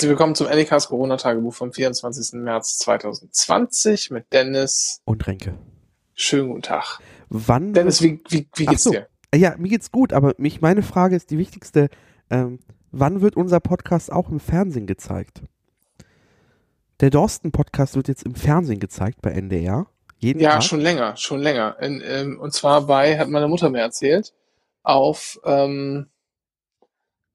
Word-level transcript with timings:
Herzlich 0.00 0.12
willkommen 0.12 0.34
zum 0.34 0.46
Anycast 0.46 0.88
Corona-Tagebuch 0.88 1.52
vom 1.52 1.74
24. 1.74 2.40
März 2.40 2.78
2020 2.78 4.10
mit 4.10 4.32
Dennis. 4.32 5.02
Und 5.04 5.26
Renke. 5.26 5.58
Schönen 6.14 6.48
guten 6.48 6.62
Tag. 6.62 7.00
Wann? 7.28 7.74
Dennis, 7.74 8.00
wie, 8.00 8.18
wie, 8.30 8.48
wie 8.56 8.64
geht's 8.64 8.84
so. 8.84 8.92
dir? 8.92 9.08
Ja, 9.34 9.56
mir 9.58 9.68
geht's 9.68 9.92
gut, 9.92 10.14
aber 10.14 10.32
mich, 10.38 10.62
meine 10.62 10.80
Frage 10.80 11.16
ist 11.16 11.30
die 11.30 11.36
wichtigste. 11.36 11.90
Ähm, 12.30 12.60
wann 12.90 13.20
wird 13.20 13.36
unser 13.36 13.60
Podcast 13.60 14.10
auch 14.10 14.30
im 14.30 14.40
Fernsehen 14.40 14.86
gezeigt? 14.86 15.42
Der 17.00 17.10
Dorsten-Podcast 17.10 17.94
wird 17.94 18.08
jetzt 18.08 18.22
im 18.22 18.34
Fernsehen 18.34 18.80
gezeigt 18.80 19.20
bei 19.20 19.32
NDR. 19.32 19.86
Jeden 20.16 20.40
Ja, 20.40 20.52
Tag. 20.52 20.62
schon 20.62 20.80
länger, 20.80 21.14
schon 21.18 21.40
länger. 21.40 21.76
In, 21.78 22.02
ähm, 22.02 22.40
und 22.40 22.54
zwar 22.54 22.86
bei, 22.86 23.18
hat 23.18 23.28
meine 23.28 23.48
Mutter 23.48 23.68
mir 23.68 23.80
erzählt, 23.82 24.32
auf 24.82 25.38
ähm, 25.44 26.06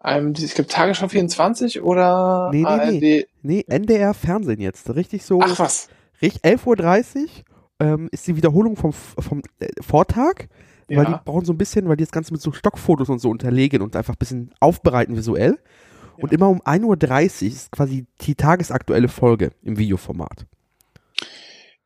einem, 0.05 0.33
ich 0.37 0.53
glaube, 0.53 0.69
Tagesschau 0.69 1.07
24 1.09 1.81
oder 1.81 2.49
Nee, 2.51 2.59
nee, 2.61 2.65
ARD. 2.65 3.01
nee. 3.01 3.25
Nee, 3.41 3.65
NDR 3.67 4.13
Fernsehen 4.13 4.61
jetzt. 4.61 4.89
Richtig 4.95 5.23
so. 5.25 5.39
Ach 5.43 5.59
was. 5.59 5.89
Richtig, 6.21 6.41
11.30 6.43 7.17
Uhr 7.23 7.29
ähm, 7.79 8.09
ist 8.11 8.25
die 8.27 8.35
Wiederholung 8.37 8.75
vom, 8.77 8.93
vom 8.93 9.41
äh, 9.59 9.67
Vortag. 9.81 10.47
Weil 10.87 11.05
die 11.05 11.11
Ja. 11.13 11.21
brauchen 11.25 11.45
so 11.45 11.51
ein 11.53 11.57
bisschen, 11.57 11.89
weil 11.89 11.97
die 11.97 12.03
das 12.03 12.11
Ganze 12.11 12.31
mit 12.31 12.41
so 12.41 12.51
Stockfotos 12.51 13.09
und 13.09 13.17
so 13.19 13.29
unterlegen 13.29 13.81
und 13.81 13.95
einfach 13.95 14.13
ein 14.13 14.19
bisschen 14.19 14.53
aufbereiten 14.59 15.15
visuell. 15.17 15.57
Und 16.17 16.31
Ja. 16.31 16.35
immer 16.37 16.47
um 16.49 16.61
1.30 16.61 17.41
Uhr 17.45 17.47
ist 17.51 17.71
quasi 17.71 18.05
die 18.21 18.35
tagesaktuelle 18.35 19.07
Folge 19.07 19.51
im 19.63 19.77
Videoformat. 19.79 20.45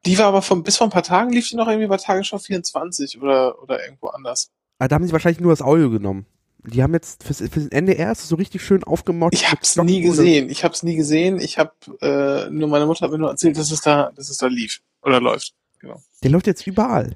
Die 0.05 0.17
war 0.17 0.27
aber 0.27 0.41
vom, 0.41 0.63
bis 0.63 0.77
vor 0.77 0.87
ein 0.87 0.91
paar 0.91 1.03
Tagen 1.03 1.31
lief 1.31 1.49
die 1.49 1.55
noch 1.55 1.67
irgendwie 1.67 1.87
bei 1.87 1.97
Tagesschau 1.97 2.37
24 2.37 3.21
oder, 3.21 3.61
oder 3.61 3.83
irgendwo 3.83 4.07
anders. 4.07 4.49
Aber 4.77 4.87
da 4.87 4.95
haben 4.95 5.05
sie 5.07 5.11
wahrscheinlich 5.13 5.41
nur 5.41 5.51
das 5.51 5.61
Audio 5.61 5.89
genommen. 5.89 6.25
Die 6.63 6.83
haben 6.83 6.93
jetzt 6.93 7.23
fürs, 7.23 7.37
fürs 7.37 7.67
NDR 7.67 8.11
ist 8.11 8.27
so 8.27 8.35
richtig 8.35 8.61
schön 8.61 8.83
aufgemotzt. 8.83 9.33
Ich 9.33 9.49
hab's 9.49 9.77
nie 9.77 10.01
gesehen. 10.01 10.49
Ich 10.49 10.63
hab's 10.63 10.83
nie 10.83 10.95
gesehen. 10.95 11.39
Ich 11.39 11.57
hab 11.57 11.75
äh, 12.01 12.49
nur 12.49 12.67
meine 12.67 12.85
Mutter 12.85 13.05
hat 13.05 13.11
mir 13.11 13.17
nur 13.17 13.29
erzählt, 13.29 13.57
dass 13.57 13.71
es 13.71 13.81
da, 13.81 14.11
dass 14.15 14.29
es 14.29 14.37
da 14.37 14.47
lief 14.47 14.81
oder 15.01 15.21
läuft. 15.21 15.53
Genau. 15.79 16.01
Der 16.21 16.31
läuft 16.31 16.47
jetzt 16.47 16.67
überall. 16.67 17.15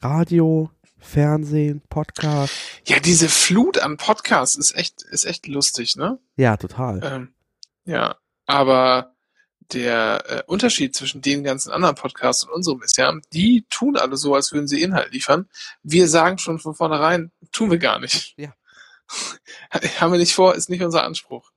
Radio, 0.00 0.70
Fernsehen, 0.98 1.82
Podcast. 1.88 2.54
Ja, 2.86 3.00
diese 3.00 3.28
Flut 3.28 3.78
an 3.78 3.96
Podcasts 3.96 4.56
ist 4.56 4.76
echt, 4.76 5.02
ist 5.02 5.24
echt 5.24 5.48
lustig, 5.48 5.96
ne? 5.96 6.18
Ja, 6.36 6.56
total. 6.56 7.00
Ähm, 7.02 7.34
ja, 7.84 8.16
aber 8.46 9.13
der 9.72 10.24
äh, 10.28 10.42
Unterschied 10.46 10.94
zwischen 10.94 11.22
den 11.22 11.44
ganzen 11.44 11.70
anderen 11.70 11.94
Podcasts 11.94 12.44
und 12.44 12.50
unserem 12.50 12.82
ist 12.82 12.96
ja, 12.96 13.12
die 13.32 13.64
tun 13.70 13.96
alle 13.96 14.16
so, 14.16 14.34
als 14.34 14.52
würden 14.52 14.68
sie 14.68 14.82
Inhalt 14.82 15.12
liefern. 15.12 15.48
Wir 15.82 16.08
sagen 16.08 16.38
schon 16.38 16.58
von 16.58 16.74
vornherein, 16.74 17.32
tun 17.52 17.70
wir 17.70 17.78
gar 17.78 17.98
nicht. 17.98 18.34
Ja. 18.36 18.54
Haben 20.00 20.12
wir 20.12 20.18
nicht 20.18 20.34
vor, 20.34 20.54
ist 20.54 20.70
nicht 20.70 20.82
unser 20.82 21.04
Anspruch. 21.04 21.50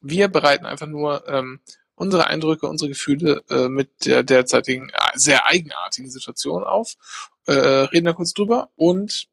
Wir 0.00 0.28
bereiten 0.28 0.66
einfach 0.66 0.86
nur 0.86 1.26
ähm, 1.28 1.60
unsere 1.94 2.26
Eindrücke, 2.26 2.68
unsere 2.68 2.88
Gefühle 2.88 3.42
äh, 3.50 3.68
mit 3.68 4.06
der 4.06 4.22
derzeitigen 4.22 4.90
äh, 4.90 4.94
sehr 5.14 5.46
eigenartigen 5.46 6.10
Situation 6.10 6.64
auf, 6.64 6.94
äh, 7.46 7.52
reden 7.52 8.06
da 8.06 8.12
kurz 8.12 8.32
drüber 8.32 8.70
und 8.76 9.28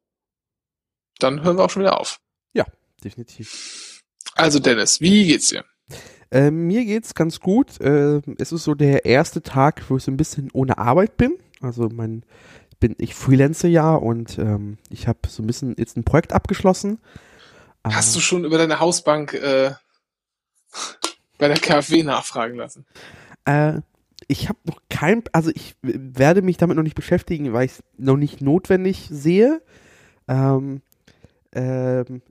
dann 1.19 1.43
hören 1.43 1.57
wir 1.57 1.63
auch 1.63 1.69
schon 1.69 1.83
wieder 1.83 1.99
auf. 1.99 2.19
Definitiv. 3.03 4.01
Also 4.33 4.59
Dennis, 4.59 4.99
wie 4.99 5.27
geht's 5.27 5.49
dir? 5.49 5.63
Äh, 6.31 6.51
mir 6.51 6.85
geht's 6.85 7.13
ganz 7.15 7.39
gut. 7.39 7.79
Äh, 7.81 8.21
es 8.37 8.51
ist 8.51 8.63
so 8.63 8.75
der 8.75 9.05
erste 9.05 9.41
Tag, 9.41 9.83
wo 9.89 9.97
ich 9.97 10.03
so 10.03 10.11
ein 10.11 10.17
bisschen 10.17 10.49
ohne 10.53 10.77
Arbeit 10.77 11.17
bin. 11.17 11.35
Also 11.61 11.89
mein 11.89 12.23
bin 12.79 12.95
ich 12.99 13.15
freelance 13.15 13.67
ja 13.67 13.95
und 13.95 14.37
ähm, 14.37 14.77
ich 14.89 15.07
habe 15.07 15.19
so 15.29 15.41
ein 15.41 15.47
bisschen 15.47 15.75
jetzt 15.77 15.97
ein 15.97 16.03
Projekt 16.03 16.33
abgeschlossen. 16.33 16.99
Hast 17.89 18.13
Äh, 18.13 18.15
du 18.15 18.19
schon 18.21 18.43
über 18.45 18.57
deine 18.57 18.79
Hausbank 18.79 19.33
äh, 19.33 19.73
bei 21.37 21.47
der 21.47 21.59
KfW 21.59 22.03
nachfragen 22.03 22.55
lassen? 22.57 22.85
Äh, 23.45 23.81
ich 24.27 24.49
habe 24.49 24.59
noch 24.65 24.81
kein, 24.89 25.23
also 25.33 25.51
ich 25.53 25.75
werde 25.81 26.41
mich 26.41 26.57
damit 26.57 26.77
noch 26.77 26.83
nicht 26.83 26.95
beschäftigen, 26.95 27.53
weil 27.53 27.65
ich 27.65 27.73
es 27.73 27.83
noch 27.97 28.17
nicht 28.17 28.41
notwendig 28.41 29.07
sehe. 29.11 29.61
Ähm, 30.27 30.81
ähm, 31.53 32.21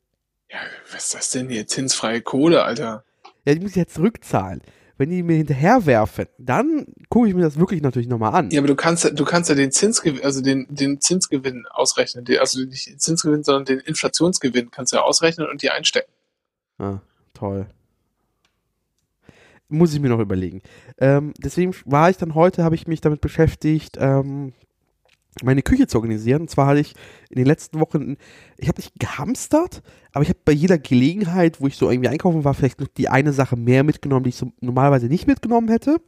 Ja, 0.50 0.58
was 0.92 1.04
ist 1.06 1.14
das 1.14 1.30
denn 1.30 1.48
hier? 1.48 1.66
Zinsfreie 1.66 2.20
Kohle, 2.22 2.64
Alter. 2.64 3.04
Ja, 3.44 3.54
die 3.54 3.60
muss 3.60 3.70
ich 3.70 3.76
jetzt 3.76 3.94
zurückzahlen. 3.94 4.62
Wenn 4.96 5.10
die 5.10 5.24
mir 5.24 5.36
hinterherwerfen, 5.36 6.26
dann 6.38 6.86
gucke 7.08 7.28
ich 7.28 7.34
mir 7.34 7.42
das 7.42 7.58
wirklich 7.58 7.82
natürlich 7.82 8.06
nochmal 8.06 8.32
an. 8.32 8.50
Ja, 8.50 8.60
aber 8.60 8.68
du 8.68 8.76
kannst 8.76 9.02
ja, 9.02 9.10
du 9.10 9.24
kannst 9.24 9.50
ja 9.50 9.56
den 9.56 9.72
Zinsgewinn, 9.72 10.24
also 10.24 10.40
den, 10.40 10.66
den 10.70 11.00
Zinsgewinn 11.00 11.66
ausrechnen. 11.68 12.24
Also 12.38 12.60
nicht 12.60 12.88
den 12.88 13.00
Zinsgewinn, 13.00 13.42
sondern 13.42 13.64
den 13.64 13.80
Inflationsgewinn 13.80 14.70
kannst 14.70 14.92
du 14.92 14.98
ja 14.98 15.02
ausrechnen 15.02 15.48
und 15.48 15.62
dir 15.62 15.74
einstecken. 15.74 16.12
Ah, 16.78 17.00
toll. 17.32 17.66
Muss 19.68 19.92
ich 19.92 20.00
mir 20.00 20.10
noch 20.10 20.20
überlegen. 20.20 20.62
Ähm, 20.98 21.34
deswegen 21.38 21.74
war 21.86 22.08
ich 22.10 22.16
dann 22.16 22.36
heute, 22.36 22.62
habe 22.62 22.76
ich 22.76 22.86
mich 22.86 23.00
damit 23.00 23.20
beschäftigt, 23.20 23.96
ähm, 23.98 24.52
meine 25.42 25.62
Küche 25.62 25.86
zu 25.86 25.98
organisieren. 25.98 26.42
Und 26.42 26.50
zwar 26.50 26.68
hatte 26.68 26.80
ich 26.80 26.94
in 27.30 27.36
den 27.36 27.46
letzten 27.46 27.80
Wochen, 27.80 28.16
ich 28.56 28.68
habe 28.68 28.80
nicht 28.80 28.92
gehamstert, 28.98 29.82
aber 30.12 30.22
ich 30.22 30.28
habe 30.28 30.38
bei 30.44 30.52
jeder 30.52 30.78
Gelegenheit, 30.78 31.60
wo 31.60 31.66
ich 31.66 31.76
so 31.76 31.90
irgendwie 31.90 32.08
einkaufen 32.08 32.44
war, 32.44 32.54
vielleicht 32.54 32.80
noch 32.80 32.88
die 32.88 33.08
eine 33.08 33.32
Sache 33.32 33.56
mehr 33.56 33.82
mitgenommen, 33.82 34.24
die 34.24 34.30
ich 34.30 34.36
so 34.36 34.52
normalerweise 34.60 35.06
nicht 35.06 35.26
mitgenommen 35.26 35.68
hätte. 35.68 36.00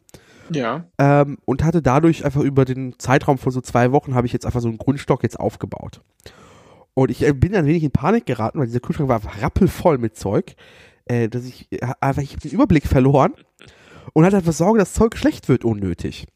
Ja. 0.50 0.84
Ähm, 0.98 1.38
und 1.44 1.64
hatte 1.64 1.82
dadurch 1.82 2.24
einfach 2.24 2.42
über 2.42 2.64
den 2.64 2.98
Zeitraum 2.98 3.38
von 3.38 3.50
so 3.50 3.60
zwei 3.60 3.90
Wochen 3.92 4.14
habe 4.14 4.26
ich 4.26 4.32
jetzt 4.32 4.46
einfach 4.46 4.60
so 4.60 4.68
einen 4.68 4.78
Grundstock 4.78 5.22
jetzt 5.22 5.40
aufgebaut. 5.40 6.02
Und 6.94 7.10
ich 7.10 7.26
äh, 7.26 7.32
bin 7.32 7.54
ein 7.54 7.66
wenig 7.66 7.82
in 7.82 7.90
Panik 7.90 8.26
geraten, 8.26 8.58
weil 8.58 8.66
dieser 8.66 8.80
Kühlschrank 8.80 9.08
war 9.08 9.16
einfach 9.16 9.42
rappelvoll 9.42 9.98
mit 9.98 10.16
Zeug, 10.16 10.54
äh, 11.06 11.28
dass 11.28 11.44
ich 11.44 11.66
äh, 11.72 11.80
einfach, 12.00 12.22
ich 12.22 12.32
habe 12.32 12.40
den 12.40 12.52
Überblick 12.52 12.86
verloren 12.86 13.34
und 14.12 14.24
hatte 14.24 14.36
dafür 14.36 14.52
Sorge, 14.52 14.78
dass 14.78 14.94
Zeug 14.94 15.16
schlecht 15.16 15.48
wird 15.48 15.64
unnötig. 15.64 16.26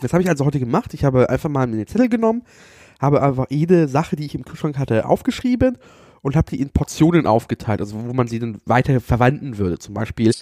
Das 0.00 0.12
habe 0.12 0.22
ich 0.22 0.28
also 0.28 0.44
heute 0.44 0.60
gemacht. 0.60 0.92
Ich 0.94 1.04
habe 1.04 1.30
einfach 1.30 1.48
mal 1.48 1.62
einen 1.62 1.86
Zettel 1.86 2.08
genommen, 2.08 2.42
habe 3.00 3.22
einfach 3.22 3.46
jede 3.50 3.88
Sache, 3.88 4.16
die 4.16 4.26
ich 4.26 4.34
im 4.34 4.44
Kühlschrank 4.44 4.78
hatte, 4.78 5.06
aufgeschrieben 5.06 5.78
und 6.22 6.36
habe 6.36 6.50
die 6.50 6.60
in 6.60 6.70
Portionen 6.70 7.26
aufgeteilt, 7.26 7.80
also 7.80 7.96
wo 8.04 8.12
man 8.12 8.26
sie 8.26 8.38
dann 8.38 8.60
weiter 8.66 9.00
verwenden 9.00 9.58
würde. 9.58 9.78
Zum 9.78 9.94
Beispiel 9.94 10.32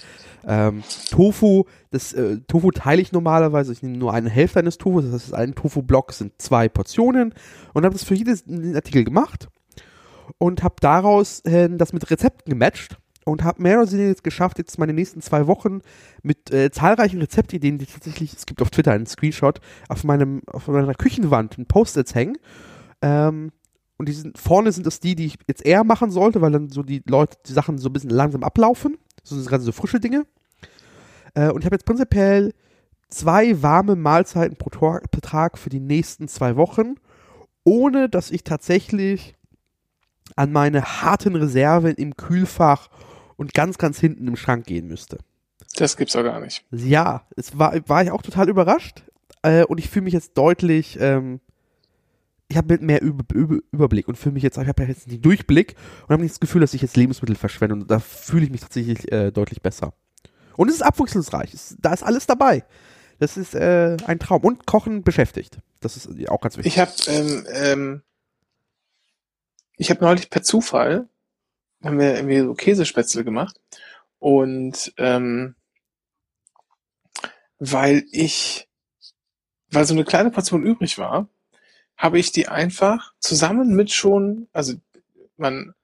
ähm, 0.47 0.83
Tofu, 1.11 1.65
das 1.91 2.13
äh, 2.15 2.39
Tofu 2.49 2.71
teile 2.71 3.03
ich 3.03 3.13
normalerweise, 3.13 3.73
ich 3.73 3.83
nehme 3.83 3.97
nur 3.97 4.13
eine 4.13 4.31
Hälfte 4.31 4.59
eines 4.59 4.79
Tofus, 4.79 5.05
das 5.05 5.13
heißt, 5.13 5.35
ein 5.35 5.55
Tofu-Block 5.55 6.13
sind 6.13 6.33
zwei 6.39 6.69
Portionen 6.69 7.35
und 7.75 7.85
habe 7.85 7.95
das 7.95 8.05
für 8.05 8.15
jedes 8.15 8.45
Artikel 8.75 9.05
gemacht 9.05 9.49
und 10.39 10.63
habe 10.63 10.77
daraus 10.81 11.41
äh, 11.41 11.69
das 11.71 11.93
mit 11.93 12.11
Rezepten 12.11 12.51
gematcht 12.51 12.99
und 13.25 13.43
habe 13.43 13.63
mehr 13.63 13.81
oder 13.81 13.91
weniger 13.91 14.09
jetzt 14.09 14.25
geschafft, 14.25 14.59
jetzt 14.59 14.79
meine 14.79 14.93
nächsten 14.93 15.21
zwei 15.21 15.47
Wochen 15.47 15.81
mit 16.23 16.51
äh, 16.51 16.71
zahlreichen 16.71 17.21
Rezeptideen, 17.21 17.79
die 17.79 17.87
tatsächlich, 17.87 18.33
es 18.35 18.47
gibt 18.47 18.61
auf 18.63 18.71
Twitter 18.71 18.93
einen 18.93 19.07
Screenshot, 19.07 19.61
auf 19.89 20.05
meinem, 20.05 20.43
auf 20.47 20.69
meiner 20.69 20.95
Küchenwand 20.95 21.59
ein 21.59 21.67
Post-its 21.67 22.15
hängen. 22.15 22.37
Ähm, 23.03 23.53
und 23.97 24.09
die 24.09 24.13
sind, 24.13 24.39
vorne 24.39 24.73
sind 24.73 24.87
das 24.87 25.01
die, 25.01 25.15
die 25.15 25.27
ich 25.27 25.39
jetzt 25.47 25.65
eher 25.65 25.85
machen 25.85 26.11
sollte, 26.11 26.41
weil 26.41 26.53
dann 26.53 26.69
so 26.69 26.83
die 26.83 27.03
Leute, 27.07 27.39
die 27.47 27.53
Sachen 27.53 27.79
so 27.79 27.89
ein 27.89 27.93
bisschen 27.93 28.11
langsam 28.11 28.43
ablaufen. 28.43 28.99
So 29.23 29.37
sind 29.37 29.49
gerade 29.49 29.63
so 29.63 29.73
frische 29.73 30.01
Dinge. 30.01 30.27
Äh, 31.35 31.51
und 31.51 31.61
ich 31.61 31.67
habe 31.67 31.77
jetzt 31.77 31.87
prinzipiell 31.87 32.53
zwei 33.09 33.63
warme 33.63 33.97
Mahlzeiten 33.97 34.57
pro 34.57 34.71
Tag 35.21 35.59
für 35.59 35.71
die 35.71 35.81
nächsten 35.81 36.29
zwei 36.29 36.57
Wochen, 36.57 36.97
ohne 37.63 38.09
dass 38.09 38.31
ich 38.31 38.45
tatsächlich 38.45 39.37
an 40.37 40.53
meine 40.53 40.83
harten 40.83 41.37
Reserven 41.37 41.95
im 41.95 42.17
Kühlfach 42.17 42.89
und 43.37 43.55
ganz, 43.55 43.79
ganz 43.79 43.99
hinten 43.99 44.29
im 44.29 44.37
Schrank 44.37 44.67
gehen 44.67 44.87
müsste. 44.87 45.19
Das 45.77 45.97
gibt's 45.97 46.15
auch 46.17 46.23
gar 46.23 46.41
nicht. 46.41 46.65
Ja, 46.71 47.27
es 47.37 47.59
war, 47.59 47.75
war 47.89 48.03
ich 48.03 48.11
auch 48.11 48.23
total 48.23 48.49
überrascht 48.49 49.03
äh, 49.43 49.65
und 49.65 49.79
ich 49.79 49.89
fühle 49.89 50.05
mich 50.05 50.15
jetzt 50.15 50.37
deutlich, 50.37 50.99
ähm, 51.01 51.41
ich 52.49 52.57
habe 52.57 52.79
mehr 52.79 53.03
Über, 53.03 53.25
Über, 53.35 53.59
Überblick 53.73 54.07
und 54.07 54.17
fühle 54.17 54.35
mich 54.35 54.43
jetzt, 54.43 54.59
ich 54.59 54.69
habe 54.69 54.83
ja 54.83 54.89
jetzt 54.89 55.11
den 55.11 55.23
Durchblick 55.23 55.75
und 56.03 56.11
habe 56.11 56.23
nicht 56.23 56.35
das 56.35 56.41
Gefühl, 56.41 56.61
dass 56.61 56.75
ich 56.75 56.83
jetzt 56.83 56.97
Lebensmittel 56.97 57.37
verschwende 57.37 57.75
und 57.75 57.91
da 57.91 57.99
fühle 57.99 58.45
ich 58.45 58.51
mich 58.51 58.61
tatsächlich 58.61 59.11
äh, 59.11 59.31
deutlich 59.31 59.63
besser. 59.63 59.95
Und 60.57 60.69
es 60.69 60.77
ist 60.77 60.83
abwechslungsreich, 60.83 61.53
es, 61.53 61.77
da 61.81 61.93
ist 61.93 62.03
alles 62.03 62.27
dabei. 62.27 62.65
Das 63.19 63.37
ist 63.37 63.55
äh, 63.55 63.97
ein 64.07 64.19
Traum 64.19 64.43
und 64.43 64.67
Kochen 64.67 65.03
beschäftigt. 65.03 65.59
Das 65.81 65.97
ist 65.97 66.09
auch 66.29 66.41
ganz 66.41 66.57
wichtig. 66.57 66.73
Ich 66.73 66.79
habe 66.79 66.93
ähm, 67.07 67.47
ähm, 67.53 68.03
ich 69.77 69.91
habe 69.91 70.05
neulich 70.05 70.31
per 70.31 70.43
Zufall 70.43 71.09
haben 71.85 71.99
wir 71.99 72.15
irgendwie 72.15 72.41
so 72.41 72.55
Käsespätzle 72.55 73.25
gemacht 73.25 73.61
und 74.19 74.93
ähm, 74.99 75.55
weil 77.59 78.05
ich 78.11 78.69
weil 79.71 79.85
so 79.85 79.95
eine 79.95 80.05
kleine 80.05 80.31
Portion 80.31 80.65
übrig 80.65 80.99
war, 80.99 81.29
habe 81.97 82.19
ich 82.19 82.33
die 82.33 82.49
einfach 82.49 83.13
zusammen 83.19 83.75
mit 83.75 83.91
schon, 83.93 84.49
also 84.53 84.75
man 85.37 85.75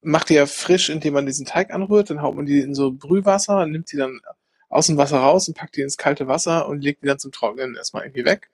macht 0.00 0.30
die 0.30 0.34
ja 0.34 0.46
frisch, 0.46 0.90
indem 0.90 1.14
man 1.14 1.26
diesen 1.26 1.46
Teig 1.46 1.72
anrührt, 1.72 2.10
dann 2.10 2.22
haut 2.22 2.36
man 2.36 2.46
die 2.46 2.60
in 2.60 2.74
so 2.74 2.92
Brühwasser, 2.92 3.66
nimmt 3.66 3.92
die 3.92 3.96
dann 3.96 4.20
aus 4.68 4.86
dem 4.86 4.96
Wasser 4.96 5.18
raus 5.18 5.48
und 5.48 5.56
packt 5.56 5.76
die 5.76 5.82
ins 5.82 5.96
kalte 5.96 6.28
Wasser 6.28 6.68
und 6.68 6.82
legt 6.82 7.02
die 7.02 7.06
dann 7.06 7.18
zum 7.18 7.32
Trocknen 7.32 7.74
erstmal 7.74 8.04
irgendwie 8.04 8.24
weg 8.24 8.50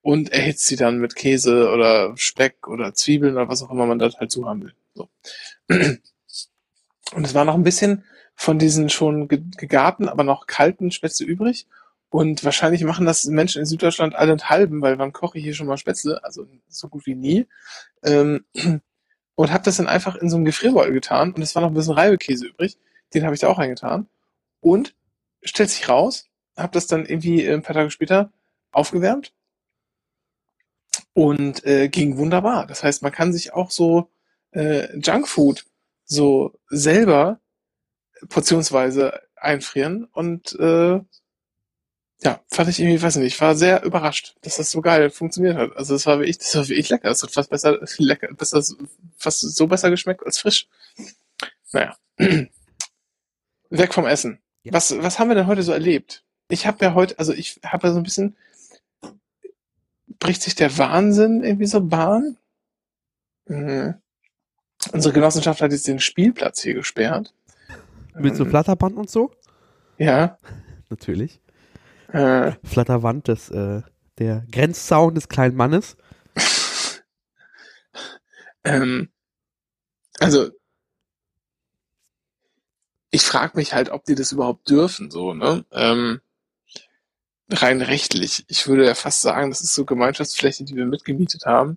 und 0.00 0.30
erhitzt 0.30 0.66
sie 0.66 0.76
dann 0.76 0.98
mit 0.98 1.16
Käse 1.16 1.70
oder 1.70 2.16
Speck 2.16 2.68
oder 2.68 2.94
Zwiebeln 2.94 3.34
oder 3.34 3.48
was 3.48 3.62
auch 3.62 3.70
immer 3.70 3.86
man 3.86 3.98
da 3.98 4.10
halt 4.12 4.30
zu 4.30 4.46
haben 4.46 4.64
will. 4.64 4.74
So. 4.96 5.08
Und 5.68 7.24
es 7.24 7.34
war 7.34 7.44
noch 7.44 7.54
ein 7.54 7.62
bisschen, 7.62 8.04
von 8.36 8.58
diesen 8.58 8.90
schon 8.90 9.28
gegarten, 9.28 10.08
aber 10.08 10.22
noch 10.22 10.46
kalten 10.46 10.90
Spätzle 10.90 11.26
übrig. 11.26 11.66
Und 12.10 12.44
wahrscheinlich 12.44 12.84
machen 12.84 13.06
das 13.06 13.24
Menschen 13.24 13.60
in 13.60 13.66
Süddeutschland 13.66 14.14
allenthalben, 14.14 14.82
weil 14.82 14.98
wann 14.98 15.12
koche 15.12 15.38
ich 15.38 15.44
hier 15.44 15.54
schon 15.54 15.66
mal 15.66 15.78
Spätzle? 15.78 16.22
Also 16.22 16.46
so 16.68 16.88
gut 16.88 17.06
wie 17.06 17.14
nie. 17.14 17.46
Ähm, 18.04 18.44
und 19.34 19.52
habe 19.52 19.64
das 19.64 19.78
dann 19.78 19.88
einfach 19.88 20.16
in 20.16 20.30
so 20.30 20.36
einen 20.36 20.44
Gefrierbeutel 20.44 20.92
getan 20.92 21.32
und 21.32 21.42
es 21.42 21.54
war 21.54 21.62
noch 21.62 21.70
ein 21.70 21.74
bisschen 21.74 21.94
Reibekäse 21.94 22.46
übrig. 22.46 22.78
Den 23.14 23.24
habe 23.24 23.34
ich 23.34 23.40
da 23.40 23.48
auch 23.48 23.58
reingetan. 23.58 24.08
Und 24.60 24.94
stellt 25.42 25.70
sich 25.70 25.88
raus, 25.88 26.28
habe 26.56 26.72
das 26.72 26.86
dann 26.86 27.06
irgendwie 27.06 27.44
äh, 27.44 27.54
ein 27.54 27.62
paar 27.62 27.74
Tage 27.74 27.90
später 27.90 28.32
aufgewärmt 28.70 29.32
und 31.14 31.64
äh, 31.64 31.88
ging 31.88 32.18
wunderbar. 32.18 32.66
Das 32.66 32.82
heißt, 32.82 33.02
man 33.02 33.12
kann 33.12 33.32
sich 33.32 33.52
auch 33.54 33.70
so 33.70 34.10
äh, 34.56 34.96
Junkfood 34.98 35.64
so 36.04 36.58
selber 36.68 37.40
portionsweise 38.28 39.20
einfrieren 39.36 40.04
und 40.12 40.58
äh, 40.58 41.00
ja, 42.22 42.40
fand 42.48 42.70
ich 42.70 42.80
irgendwie, 42.80 43.02
weiß 43.02 43.16
nicht, 43.16 43.34
ich 43.34 43.40
war 43.40 43.54
sehr 43.54 43.84
überrascht, 43.84 44.36
dass 44.40 44.56
das 44.56 44.70
so 44.70 44.80
geil 44.80 45.10
funktioniert 45.10 45.56
hat. 45.56 45.76
Also 45.76 45.94
das 45.94 46.06
war 46.06 46.18
wirklich, 46.18 46.38
das 46.38 46.54
war 46.54 46.66
wirklich 46.66 46.88
lecker. 46.88 47.08
Das 47.08 47.22
hat 47.22 47.30
fast 47.30 47.50
besser, 47.50 47.78
lecker, 47.98 48.32
besser, 48.32 48.62
fast 49.18 49.40
so 49.40 49.66
besser 49.66 49.90
geschmeckt 49.90 50.24
als 50.24 50.38
frisch. 50.38 50.66
Naja. 51.72 51.96
Weg 53.68 53.92
vom 53.92 54.06
Essen. 54.06 54.38
Ja. 54.62 54.72
Was, 54.72 54.96
was 54.96 55.18
haben 55.18 55.28
wir 55.28 55.34
denn 55.34 55.46
heute 55.46 55.62
so 55.62 55.72
erlebt? 55.72 56.24
Ich 56.48 56.66
habe 56.66 56.82
ja 56.84 56.94
heute, 56.94 57.18
also 57.18 57.34
ich 57.34 57.60
habe 57.64 57.88
ja 57.88 57.92
so 57.92 58.00
ein 58.00 58.04
bisschen, 58.04 58.36
bricht 60.18 60.40
sich 60.40 60.54
der 60.54 60.78
Wahnsinn 60.78 61.44
irgendwie 61.44 61.66
so 61.66 61.82
Bahn. 61.82 62.38
Mhm. 63.44 64.00
Unsere 64.96 65.12
Genossenschaft 65.12 65.60
hat 65.60 65.72
jetzt 65.72 65.86
den 65.86 66.00
Spielplatz 66.00 66.62
hier 66.62 66.72
gesperrt. 66.72 67.34
Mit 68.14 68.34
so 68.34 68.44
ähm, 68.44 68.50
Flatterband 68.50 68.96
und 68.96 69.10
so? 69.10 69.30
Ja. 69.98 70.38
Natürlich. 70.88 71.42
Äh, 72.12 72.52
Flatterwand 72.64 73.28
des, 73.28 73.50
äh, 73.50 73.82
der 74.18 74.46
Grenzzaun 74.50 75.14
des 75.14 75.28
kleinen 75.28 75.54
Mannes. 75.54 75.98
ähm, 78.64 79.10
also, 80.18 80.50
ich 83.10 83.22
frage 83.22 83.58
mich 83.58 83.74
halt, 83.74 83.90
ob 83.90 84.06
die 84.06 84.14
das 84.14 84.32
überhaupt 84.32 84.70
dürfen, 84.70 85.10
so, 85.10 85.34
ne? 85.34 85.66
Ähm, 85.72 86.22
rein 87.50 87.82
rechtlich. 87.82 88.46
Ich 88.48 88.66
würde 88.66 88.86
ja 88.86 88.94
fast 88.94 89.20
sagen, 89.20 89.50
das 89.50 89.60
ist 89.60 89.74
so 89.74 89.84
Gemeinschaftsfläche, 89.84 90.64
die 90.64 90.74
wir 90.74 90.86
mitgemietet 90.86 91.44
haben. 91.44 91.76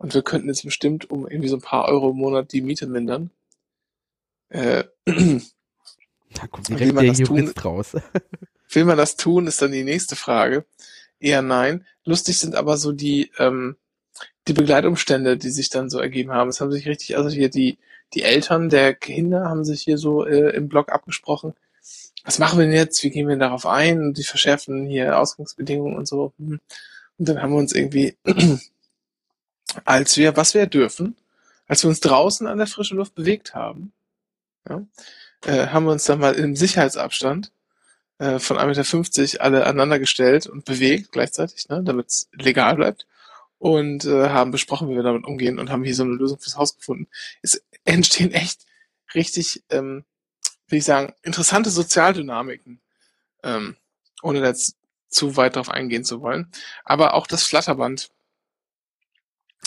Und 0.00 0.14
wir 0.14 0.22
könnten 0.22 0.48
jetzt 0.48 0.64
bestimmt 0.64 1.10
um 1.10 1.28
irgendwie 1.28 1.50
so 1.50 1.56
ein 1.56 1.62
paar 1.62 1.84
Euro 1.84 2.12
im 2.12 2.16
Monat 2.16 2.54
die 2.54 2.62
Miete 2.62 2.86
mindern. 2.86 3.30
Äh, 4.48 4.84
da 5.04 6.46
kommt 6.50 6.68
direkt 6.70 6.96
der 6.96 7.12
Jurist 7.12 7.26
tun, 7.26 7.52
raus. 7.62 7.92
will 8.70 8.86
man 8.86 8.96
das 8.96 9.16
tun, 9.16 9.46
ist 9.46 9.60
dann 9.60 9.72
die 9.72 9.84
nächste 9.84 10.16
Frage. 10.16 10.64
Eher 11.18 11.42
nein. 11.42 11.84
Lustig 12.06 12.38
sind 12.38 12.54
aber 12.54 12.78
so 12.78 12.92
die, 12.92 13.30
ähm, 13.38 13.76
die 14.48 14.54
Begleitumstände, 14.54 15.36
die 15.36 15.50
sich 15.50 15.68
dann 15.68 15.90
so 15.90 15.98
ergeben 15.98 16.32
haben. 16.32 16.48
Es 16.48 16.62
haben 16.62 16.72
sich 16.72 16.88
richtig, 16.88 17.18
also 17.18 17.28
hier 17.28 17.50
die, 17.50 17.76
die 18.14 18.22
Eltern 18.22 18.70
der 18.70 18.94
Kinder 18.94 19.50
haben 19.50 19.66
sich 19.66 19.82
hier 19.82 19.98
so 19.98 20.24
äh, 20.24 20.56
im 20.56 20.70
Blog 20.70 20.90
abgesprochen. 20.90 21.52
Was 22.24 22.38
machen 22.38 22.58
wir 22.58 22.64
denn 22.64 22.74
jetzt? 22.74 23.04
Wie 23.04 23.10
gehen 23.10 23.28
wir 23.28 23.36
darauf 23.36 23.66
ein? 23.66 24.14
Die 24.14 24.24
verschärfen 24.24 24.86
hier 24.86 25.18
Ausgangsbedingungen 25.18 25.94
und 25.94 26.08
so. 26.08 26.32
Hm. 26.38 26.58
Und 27.18 27.28
dann 27.28 27.42
haben 27.42 27.52
wir 27.52 27.58
uns 27.58 27.74
irgendwie, 27.74 28.16
als 29.84 30.16
wir, 30.16 30.36
was 30.36 30.54
wir 30.54 30.66
dürfen, 30.66 31.16
als 31.66 31.84
wir 31.84 31.88
uns 31.88 32.00
draußen 32.00 32.46
an 32.46 32.58
der 32.58 32.66
frischen 32.66 32.96
Luft 32.96 33.14
bewegt 33.14 33.54
haben, 33.54 33.92
ja, 34.68 34.84
äh, 35.46 35.68
haben 35.68 35.84
wir 35.84 35.92
uns 35.92 36.04
dann 36.04 36.20
mal 36.20 36.34
im 36.34 36.56
Sicherheitsabstand 36.56 37.52
äh, 38.18 38.38
von 38.38 38.58
1,50 38.58 39.20
Meter 39.20 39.44
alle 39.44 39.64
aneinander 39.64 39.98
gestellt 39.98 40.46
und 40.46 40.64
bewegt 40.64 41.12
gleichzeitig, 41.12 41.68
ne, 41.68 41.82
damit 41.82 42.08
es 42.08 42.28
legal 42.32 42.76
bleibt. 42.76 43.06
Und 43.58 44.06
äh, 44.06 44.30
haben 44.30 44.52
besprochen, 44.52 44.88
wie 44.88 44.94
wir 44.94 45.02
damit 45.02 45.26
umgehen 45.26 45.58
und 45.58 45.70
haben 45.70 45.84
hier 45.84 45.94
so 45.94 46.02
eine 46.02 46.14
Lösung 46.14 46.38
fürs 46.38 46.56
Haus 46.56 46.76
gefunden. 46.76 47.08
Es 47.42 47.62
entstehen 47.84 48.32
echt 48.32 48.64
richtig, 49.14 49.62
ähm, 49.68 50.04
will 50.68 50.78
ich 50.78 50.84
sagen, 50.84 51.12
interessante 51.22 51.68
Sozialdynamiken, 51.68 52.80
ähm, 53.42 53.76
ohne 54.22 54.40
jetzt 54.40 54.76
zu 55.10 55.36
weit 55.36 55.56
darauf 55.56 55.68
eingehen 55.68 56.04
zu 56.04 56.22
wollen. 56.22 56.50
Aber 56.84 57.12
auch 57.12 57.26
das 57.26 57.42
Flatterband, 57.42 58.10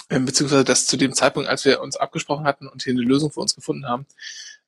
ähm, 0.10 0.26
beziehungsweise 0.26 0.64
das 0.64 0.86
zu 0.86 0.98
dem 0.98 1.14
Zeitpunkt, 1.14 1.50
als 1.50 1.66
wir 1.66 1.82
uns 1.82 1.98
abgesprochen 1.98 2.46
hatten 2.46 2.68
und 2.68 2.84
hier 2.84 2.94
eine 2.94 3.02
Lösung 3.02 3.32
für 3.32 3.40
uns 3.40 3.56
gefunden 3.56 3.88
haben, 3.88 4.06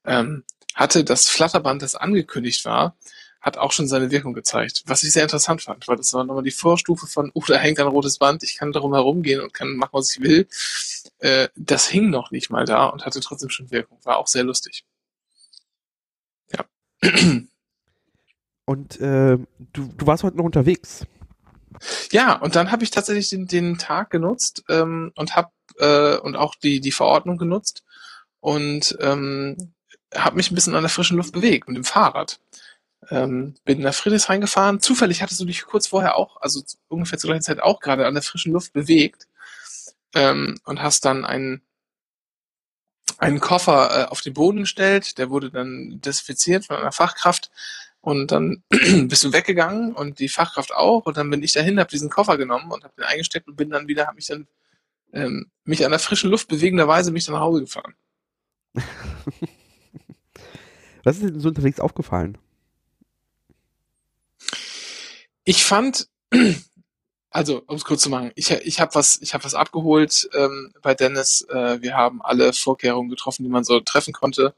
ähm, 0.06 0.44
hatte 0.74 1.04
das 1.04 1.28
Flatterband, 1.28 1.82
das 1.82 1.96
angekündigt 1.96 2.66
war, 2.66 2.96
hat 3.42 3.58
auch 3.58 3.72
schon 3.72 3.88
seine 3.88 4.10
Wirkung 4.10 4.34
gezeigt. 4.34 4.84
Was 4.88 5.04
ich 5.04 5.14
sehr 5.14 5.24
interessant 5.24 5.62
fand, 5.62 5.88
weil 5.88 5.98
das 5.98 6.14
war 6.14 6.24
nochmal 6.24 6.44
die 6.44 6.52
Vorstufe 6.52 7.06
von, 7.06 7.30
oh, 7.34 7.44
da 7.48 7.58
hängt 7.58 7.80
ein 7.80 7.88
rotes 7.88 8.18
Band, 8.18 8.42
ich 8.42 8.58
kann 8.58 8.72
darum 8.72 8.94
herumgehen 8.94 9.40
und 9.40 9.54
kann 9.54 9.76
machen, 9.76 9.92
was 9.94 10.16
ich 10.16 10.22
will. 10.22 10.48
Äh, 11.20 11.50
das 11.56 11.88
hing 11.88 12.10
noch 12.10 12.32
nicht 12.32 12.50
mal 12.50 12.66
da 12.66 12.86
und 12.86 13.06
hatte 13.06 13.20
trotzdem 13.20 13.50
schon 13.50 13.70
Wirkung. 13.70 14.00
War 14.04 14.18
auch 14.18 14.28
sehr 14.28 14.44
lustig. 14.44 14.84
Ja. 16.52 16.66
Und 18.66 19.00
äh, 19.00 19.38
du, 19.74 19.94
du 19.96 20.08
warst 20.08 20.24
heute 20.24 20.38
noch 20.38 20.44
unterwegs. 20.44 21.06
Ja, 22.12 22.34
und 22.34 22.56
dann 22.56 22.72
habe 22.72 22.84
ich 22.84 22.92
tatsächlich 22.92 23.30
den, 23.30 23.48
den 23.48 23.78
Tag 23.78 24.10
genutzt 24.10 24.64
ähm, 24.70 25.12
und 25.16 25.36
habe 25.36 25.50
äh, 25.78 26.18
und 26.18 26.36
auch 26.36 26.56
die 26.56 26.80
die 26.80 26.92
Verordnung 26.92 27.38
genutzt 27.38 27.84
und 28.40 28.98
ähm, 29.00 29.74
habe 30.16 30.36
mich 30.36 30.52
ein 30.52 30.56
bisschen 30.56 30.76
an 30.76 30.84
der 30.84 30.90
frischen 30.90 31.18
Luft 31.18 31.34
bewegt 31.34 31.68
mit 31.68 31.78
dem 31.78 31.84
Fahrrad. 31.84 32.40
Ähm, 33.10 33.56
bin 33.66 33.82
nach 33.82 33.94
Friedrichshain 33.94 34.42
gefahren. 34.42 34.80
Zufällig 34.80 35.22
hattest 35.22 35.40
du 35.40 35.46
dich 35.46 35.66
kurz 35.66 35.88
vorher 35.88 36.16
auch, 36.16 36.42
also 36.42 36.64
ungefähr 36.88 37.20
zur 37.20 37.30
gleichen 37.30 37.44
Zeit 37.44 37.60
auch 37.60 37.80
gerade 37.80 38.08
an 38.08 38.14
der 38.14 38.24
frischen 38.24 38.54
Luft 38.54 38.74
bewegt 38.74 39.28
ähm, 40.16 40.60
und 40.64 40.82
hast 40.82 41.06
dann 41.06 41.26
einen, 41.26 41.62
einen 43.18 43.40
Koffer 43.40 44.04
äh, 44.04 44.06
auf 44.06 44.22
den 44.22 44.34
Boden 44.34 44.62
gestellt. 44.62 45.18
Der 45.18 45.30
wurde 45.30 45.52
dann 45.52 46.00
desinfiziert 46.02 46.66
von 46.66 46.78
einer 46.78 46.92
Fachkraft 46.92 47.52
und 48.06 48.32
dann 48.32 48.64
bist 48.70 49.24
du 49.24 49.34
weggegangen 49.34 49.94
und 49.94 50.20
die 50.20 50.30
Fachkraft 50.30 50.74
auch 50.74 51.08
und 51.08 51.18
dann 51.18 51.30
bin 51.32 51.42
ich 51.42 51.54
dahin, 51.54 51.80
habe 51.80 51.90
diesen 51.90 52.12
Koffer 52.12 52.38
genommen 52.38 52.72
und 52.72 52.84
habe 52.84 52.94
den 52.96 53.04
eingesteckt 53.04 53.48
und 53.48 53.56
bin 53.56 53.72
dann 53.72 53.88
wieder, 53.88 54.06
habe 54.06 54.18
mich 54.18 54.28
dann 54.28 54.48
ähm, 55.12 55.50
mich 55.64 55.84
an 55.84 55.92
der 55.92 56.00
frischen 56.00 56.30
Luft 56.30 56.48
bewegenderweise 56.48 57.12
mich 57.12 57.26
dann 57.26 57.34
nach 57.34 57.42
Hause 57.42 57.62
gefahren. 57.62 57.96
Was 61.04 61.16
ist 61.18 61.24
denn 61.24 61.40
so 61.40 61.48
unterwegs 61.48 61.80
aufgefallen? 61.80 62.38
Ich 65.44 65.64
fand, 65.64 66.08
also 67.32 67.64
um 67.66 67.76
es 67.76 67.86
kurz 67.86 68.04
zu 68.04 68.12
machen, 68.12 68.32
ich, 68.36 68.52
ich 68.52 68.80
habe 68.80 68.94
was, 68.94 69.20
ich 69.22 69.34
habe 69.34 69.44
was 69.44 69.56
abgeholt 69.56 70.30
ähm, 70.34 70.74
bei 70.84 70.94
Dennis. 70.94 71.42
Äh, 71.50 71.82
wir 71.82 71.96
haben 71.96 72.22
alle 72.22 72.54
Vorkehrungen 72.54 73.10
getroffen, 73.10 73.44
die 73.44 73.50
man 73.50 73.64
so 73.64 73.80
treffen 73.80 74.14
konnte. 74.14 74.54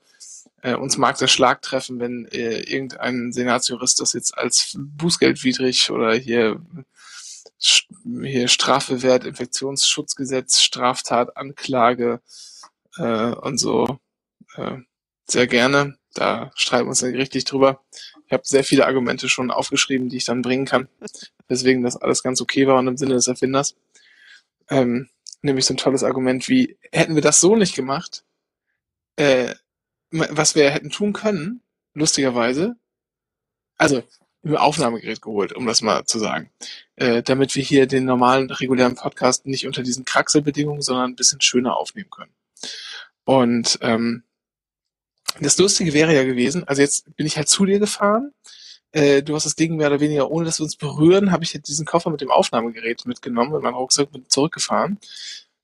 Äh, 0.62 0.76
uns 0.76 0.98
mag 0.98 1.18
der 1.18 1.28
Schlag 1.28 1.62
treffen, 1.62 2.00
wenn 2.00 2.26
äh, 2.26 2.60
irgendein 2.60 3.32
Senatsjurist 3.32 4.00
das 4.00 4.14
jetzt 4.14 4.38
als 4.38 4.78
bußgeldwidrig 4.78 5.92
oder 5.92 6.14
hier 6.14 6.62
hier 7.60 8.48
Strafe 8.48 9.02
wert, 9.02 9.26
Infektionsschutzgesetz, 9.26 10.62
Straftat, 10.62 11.38
Anklage 11.38 12.22
äh, 12.98 13.32
und 13.32 13.58
so 13.58 14.00
äh, 14.56 14.78
sehr 15.26 15.48
gerne. 15.48 15.98
Da 16.14 16.52
streiten 16.56 16.86
wir 16.86 16.90
uns 16.90 17.00
dann 17.00 17.16
richtig 17.16 17.46
drüber. 17.46 17.84
Ich 18.26 18.34
habe 18.34 18.44
sehr 18.46 18.64
viele 18.64 18.86
Argumente 18.86 19.30
schon 19.30 19.52
aufgeschrieben, 19.52 20.10
die 20.10 20.18
ich 20.18 20.26
dann 20.26 20.42
bringen 20.42 20.66
kann, 20.66 20.88
weswegen 21.48 21.84
das 21.84 21.98
alles 21.98 22.24
ganz 22.24 22.42
okay 22.42 22.68
war 22.68 22.78
und 22.78 22.88
im 22.88 22.98
Sinne 22.98 23.16
des 23.16 23.28
Erfinders. 23.28 23.76
Ähm, 24.70 25.10
nämlich 25.42 25.66
so 25.66 25.74
ein 25.74 25.78
tolles 25.78 26.04
Argument 26.04 26.48
wie, 26.50 26.78
hätten 26.92 27.16
wir 27.16 27.22
das 27.22 27.40
so 27.40 27.56
nicht 27.56 27.76
gemacht, 27.76 28.24
äh, 29.16 29.56
was 30.12 30.56
wir 30.56 30.70
hätten 30.70 30.90
tun 30.90 31.14
können, 31.14 31.62
lustigerweise, 31.94 32.76
also 33.78 34.04
im 34.44 34.56
Aufnahmegerät 34.56 35.22
geholt, 35.22 35.54
um 35.54 35.66
das 35.66 35.82
mal 35.82 36.06
zu 36.06 36.20
sagen, 36.20 36.50
äh, 36.96 37.22
damit 37.22 37.56
wir 37.56 37.64
hier 37.64 37.86
den 37.88 38.06
normalen, 38.06 38.50
regulären 38.50 38.96
Podcast 38.96 39.46
nicht 39.46 39.68
unter 39.68 39.84
diesen 39.84 40.06
Kraxelbedingungen, 40.06 40.82
sondern 40.82 41.12
ein 41.12 41.16
bisschen 41.16 41.42
schöner 41.42 41.76
aufnehmen 41.76 42.10
können. 42.10 42.32
Und 43.26 43.80
ähm, 43.82 44.24
das 45.42 45.58
Lustige 45.58 45.94
wäre 45.94 46.16
ja 46.16 46.24
gewesen, 46.24 46.64
also 46.66 46.82
jetzt 46.82 47.16
bin 47.16 47.28
ich 47.28 47.38
halt 47.38 47.50
zu 47.50 47.66
dir 47.66 47.80
gefahren. 47.80 48.32
Äh, 48.92 49.22
du 49.22 49.36
hast 49.36 49.46
das 49.46 49.56
Ding 49.56 49.76
mehr 49.76 49.88
oder 49.88 50.00
weniger, 50.00 50.32
ohne 50.32 50.46
dass 50.46 50.60
wir 50.60 50.64
uns 50.64 50.78
berühren, 50.78 51.32
habe 51.32 51.44
ich 51.44 51.54
halt 51.54 51.68
diesen 51.68 51.86
Koffer 51.86 52.10
mit 52.10 52.22
dem 52.22 52.32
Aufnahmegerät 52.32 53.06
mitgenommen 53.06 53.54
und 53.54 53.64
meinen 53.64 53.76
Rucksack 53.76 54.14
mit 54.14 54.32
zurückgefahren. 54.32 54.98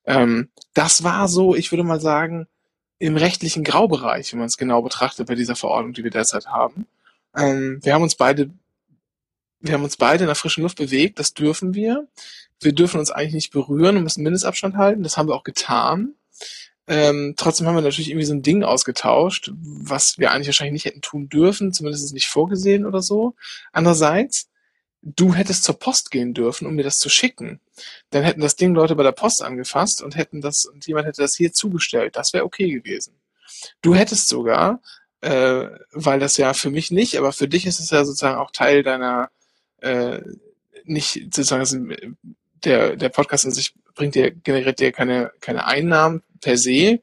Ähm, 0.05 0.49
das 0.73 1.03
war 1.03 1.27
so, 1.29 1.55
ich 1.55 1.71
würde 1.71 1.83
mal 1.83 2.01
sagen, 2.01 2.47
im 2.99 3.17
rechtlichen 3.17 3.63
Graubereich, 3.63 4.31
wenn 4.31 4.39
man 4.39 4.47
es 4.47 4.57
genau 4.57 4.81
betrachtet 4.81 5.27
bei 5.27 5.35
dieser 5.35 5.55
Verordnung, 5.55 5.93
die 5.93 6.03
wir 6.03 6.11
derzeit 6.11 6.47
haben. 6.47 6.87
Ähm, 7.35 7.79
wir 7.83 7.93
haben 7.93 8.03
uns 8.03 8.15
beide, 8.15 8.49
wir 9.59 9.73
haben 9.73 9.83
uns 9.83 9.97
beide 9.97 10.23
in 10.23 10.27
der 10.27 10.35
frischen 10.35 10.63
Luft 10.63 10.77
bewegt, 10.77 11.19
das 11.19 11.33
dürfen 11.33 11.73
wir. 11.73 12.07
Wir 12.61 12.73
dürfen 12.73 12.99
uns 12.99 13.11
eigentlich 13.11 13.33
nicht 13.33 13.51
berühren 13.51 13.97
und 13.97 14.03
müssen 14.03 14.23
Mindestabstand 14.23 14.77
halten, 14.77 15.03
das 15.03 15.17
haben 15.17 15.27
wir 15.27 15.35
auch 15.35 15.43
getan. 15.43 16.15
Ähm, 16.85 17.35
trotzdem 17.37 17.65
haben 17.65 17.75
wir 17.75 17.81
natürlich 17.81 18.09
irgendwie 18.09 18.25
so 18.25 18.33
ein 18.33 18.41
Ding 18.41 18.63
ausgetauscht, 18.63 19.51
was 19.55 20.17
wir 20.17 20.31
eigentlich 20.31 20.47
wahrscheinlich 20.47 20.73
nicht 20.73 20.85
hätten 20.85 21.01
tun 21.01 21.29
dürfen, 21.29 21.71
zumindest 21.71 22.03
ist 22.03 22.13
nicht 22.13 22.27
vorgesehen 22.27 22.85
oder 22.85 23.01
so. 23.01 23.35
Andererseits, 23.71 24.49
du 25.03 25.33
hättest 25.33 25.65
zur 25.65 25.77
Post 25.77 26.11
gehen 26.11 26.33
dürfen, 26.33 26.65
um 26.65 26.75
mir 26.75 26.83
das 26.83 26.97
zu 26.97 27.09
schicken. 27.09 27.59
Dann 28.09 28.23
hätten 28.23 28.41
das 28.41 28.55
Ding 28.55 28.73
Leute 28.73 28.95
bei 28.95 29.03
der 29.03 29.11
Post 29.11 29.43
angefasst 29.43 30.01
und 30.01 30.15
hätten 30.15 30.41
das, 30.41 30.65
und 30.65 30.87
jemand 30.87 31.07
hätte 31.07 31.21
das 31.21 31.35
hier 31.35 31.51
zugestellt. 31.51 32.15
Das 32.15 32.33
wäre 32.33 32.45
okay 32.45 32.71
gewesen. 32.71 33.13
Du 33.81 33.93
hättest 33.95 34.29
sogar, 34.29 34.81
äh, 35.21 35.67
weil 35.91 36.19
das 36.19 36.37
ja 36.37 36.53
für 36.53 36.69
mich 36.69 36.89
nicht, 36.89 37.17
aber 37.17 37.33
für 37.33 37.47
dich 37.47 37.65
ist 37.65 37.79
es 37.79 37.89
ja 37.89 38.05
sozusagen 38.05 38.37
auch 38.37 38.51
Teil 38.51 38.83
deiner, 38.83 39.29
äh, 39.81 40.21
nicht 40.85 41.33
sozusagen, 41.33 42.17
der, 42.63 42.95
der 42.95 43.09
Podcast 43.09 43.45
an 43.45 43.51
sich 43.51 43.73
bringt 43.95 44.15
dir, 44.15 44.31
generiert 44.31 44.79
dir 44.79 44.91
keine, 44.91 45.31
keine 45.41 45.65
Einnahmen 45.65 46.23
per 46.39 46.57
se, 46.57 47.01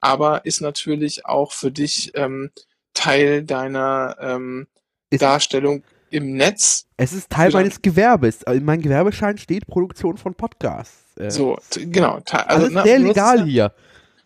aber 0.00 0.44
ist 0.44 0.60
natürlich 0.60 1.26
auch 1.26 1.52
für 1.52 1.70
dich 1.70 2.12
ähm, 2.14 2.50
Teil 2.92 3.44
deiner 3.44 4.16
ähm, 4.20 4.66
Darstellung 5.10 5.84
im 6.10 6.34
Netz. 6.34 6.86
Es 6.96 7.12
ist 7.12 7.30
Teil 7.30 7.50
meines 7.50 7.82
Gewerbes. 7.82 8.42
In 8.42 8.64
meinem 8.64 8.82
Gewerbeschein 8.82 9.38
steht 9.38 9.66
Produktion 9.66 10.16
von 10.16 10.34
Podcasts. 10.34 11.16
Äh, 11.16 11.30
so, 11.30 11.58
genau. 11.74 12.20
Also, 12.30 12.36
Alles 12.36 12.72
na, 12.72 12.82
sehr 12.82 12.98
legal 12.98 13.44
hier. 13.44 13.72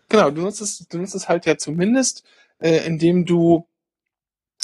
Genau, 0.08 0.30
du 0.30 0.42
nutzt 0.42 0.60
es, 0.60 0.86
du 0.88 0.98
nutzt 0.98 1.14
es 1.14 1.28
halt 1.28 1.46
ja 1.46 1.56
zumindest, 1.56 2.24
äh, 2.58 2.86
indem 2.86 3.24
du 3.24 3.66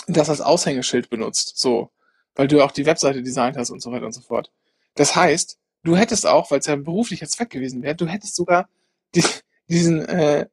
das 0.07 0.29
als 0.29 0.41
Aushängeschild 0.41 1.09
benutzt. 1.11 1.57
So. 1.57 1.91
Weil 2.35 2.49
du 2.49 2.63
auch 2.63 2.73
die 2.73 2.87
Webseite 2.87 3.23
designt 3.23 3.57
hast 3.57 3.71
und 3.71 3.81
so 3.81 3.93
weiter 3.93 4.07
und 4.07 4.13
so 4.13 4.21
fort. 4.21 4.51
Das 4.95 5.17
heißt, 5.17 5.59
du 5.85 5.97
hättest 5.97 6.27
auch, 6.27 6.51
weil 6.51 6.59
es 6.59 6.67
ja 6.67 6.75
ein 6.75 6.85
beruflicher 6.85 7.27
Zweck 7.27 7.51
gewesen 7.51 7.83
wäre, 7.83 7.95
du 7.95 8.07
hättest 8.07 8.37
sogar 8.37 8.69
die, 9.15 9.25
diesen, 9.69 10.05
äh, 10.07 10.47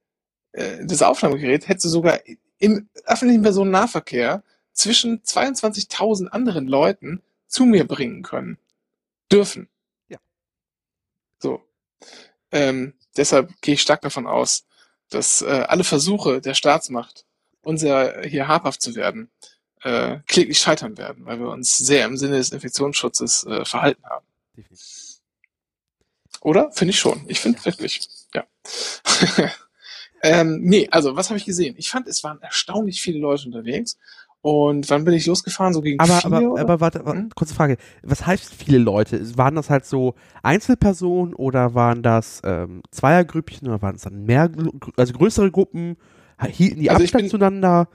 äh, 0.53 0.86
das 0.86 1.01
Aufnahmegerät 1.01 1.67
hättest 1.67 1.86
du 1.86 1.89
sogar 1.89 2.20
im 2.60 2.88
öffentlichen 3.05 3.41
Personennahverkehr 3.41 4.43
zwischen 4.74 5.22
22.000 5.22 6.27
anderen 6.27 6.68
Leuten 6.68 7.22
zu 7.48 7.65
mir 7.65 7.88
bringen 7.88 8.24
können. 8.24 8.58
Dürfen. 9.32 9.70
Ja. 10.10 10.18
So. 11.39 11.62
Ähm, 12.51 12.94
deshalb 13.15 13.62
gehe 13.62 13.75
ich 13.75 13.82
stark 13.82 14.01
davon 14.01 14.27
aus, 14.27 14.65
dass 15.10 15.42
äh, 15.42 15.65
alle 15.68 15.84
Versuche 15.84 16.42
der 16.42 16.53
Staatsmacht, 16.53 17.25
unser 17.62 18.24
hier 18.24 18.48
habhaft 18.48 18.82
zu 18.82 18.96
werden, 18.96 19.30
äh, 19.82 20.20
kläglich 20.27 20.60
scheitern 20.60 20.98
werden, 20.98 21.25
weil 21.25 21.39
wir 21.39 21.50
uns 21.50 21.77
sehr 21.77 22.06
im 22.06 22.18
Sinne 22.18 22.38
des 22.38 22.51
Infektionsschutzes 22.51 23.46
äh, 23.46 23.65
verhalten 23.65 24.03
haben. 24.06 24.25
Definitiv. 24.58 25.03
Oder? 26.42 26.72
Finde 26.72 26.92
ich 26.92 27.00
schon. 27.00 27.24
Ich 27.27 27.39
finde 27.39 27.63
wirklich. 27.63 28.10
Ja. 28.34 28.46
ähm, 30.24 30.60
nee, 30.62 30.89
also 30.92 31.15
was 31.15 31.30
habe 31.30 31.38
ich 31.38 31.46
gesehen? 31.46 31.75
Ich 31.77 31.89
fand, 31.89 32.08
es 32.08 32.24
waren 32.24 32.42
erstaunlich 32.42 33.01
viele 33.01 33.20
Leute 33.20 33.46
unterwegs. 33.46 33.98
Und 34.44 34.90
wann 34.90 35.06
bin 35.06 35.14
ich 35.14 35.26
losgefahren? 35.26 35.74
So 35.74 35.80
gegen 35.80 36.02
aber, 36.02 36.20
vier, 36.20 36.26
aber, 36.26 36.60
aber 36.60 36.80
warte, 36.82 37.06
hm? 37.06 37.30
kurze 37.34 37.56
Frage. 37.56 37.78
Was 38.02 38.28
heißt 38.28 38.54
viele 38.54 38.78
Leute? 38.78 39.38
Waren 39.38 39.56
das 39.56 39.70
halt 39.70 39.86
so 39.86 40.16
Einzelpersonen 40.44 41.34
oder 41.34 41.76
waren 41.76 42.04
das 42.04 42.42
ähm, 42.44 42.84
Zweiergrüppchen 42.92 43.70
oder 43.70 43.82
waren 43.82 43.96
es 43.96 44.02
dann 44.02 44.26
mehr, 44.26 44.52
also 44.98 45.14
größere 45.14 45.50
Gruppen? 45.50 45.96
Hielten 46.46 46.82
die 46.82 46.90
also 46.90 47.04
Abstand 47.04 47.30
zueinander? 47.30 47.88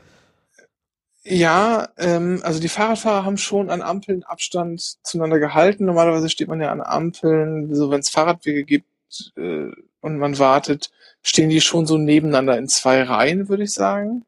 Ja, 1.23 1.91
ähm, 1.99 2.41
also 2.43 2.61
die 2.61 2.69
Fahrradfahrer 2.69 3.27
haben 3.27 3.37
schon 3.37 3.69
an 3.69 3.83
Ampeln 3.83 4.23
Abstand 4.23 4.81
zueinander 5.03 5.39
gehalten. 5.39 5.85
Normalerweise 5.85 6.31
steht 6.31 6.49
man 6.49 6.63
ja 6.63 6.73
an 6.73 6.81
Ampeln, 6.81 7.75
so 7.75 7.91
wenn 7.91 8.01
es 8.01 8.09
Fahrradwege 8.09 8.65
gibt 8.65 8.89
äh, 9.37 9.67
und 10.01 10.17
man 10.17 10.39
wartet, 10.39 10.91
stehen 11.21 11.51
die 11.51 11.61
schon 11.61 11.85
so 11.85 11.99
nebeneinander 11.99 12.57
in 12.57 12.69
zwei 12.69 13.03
Reihen, 13.03 13.51
würde 13.51 13.65
ich 13.65 13.75
sagen. 13.75 14.25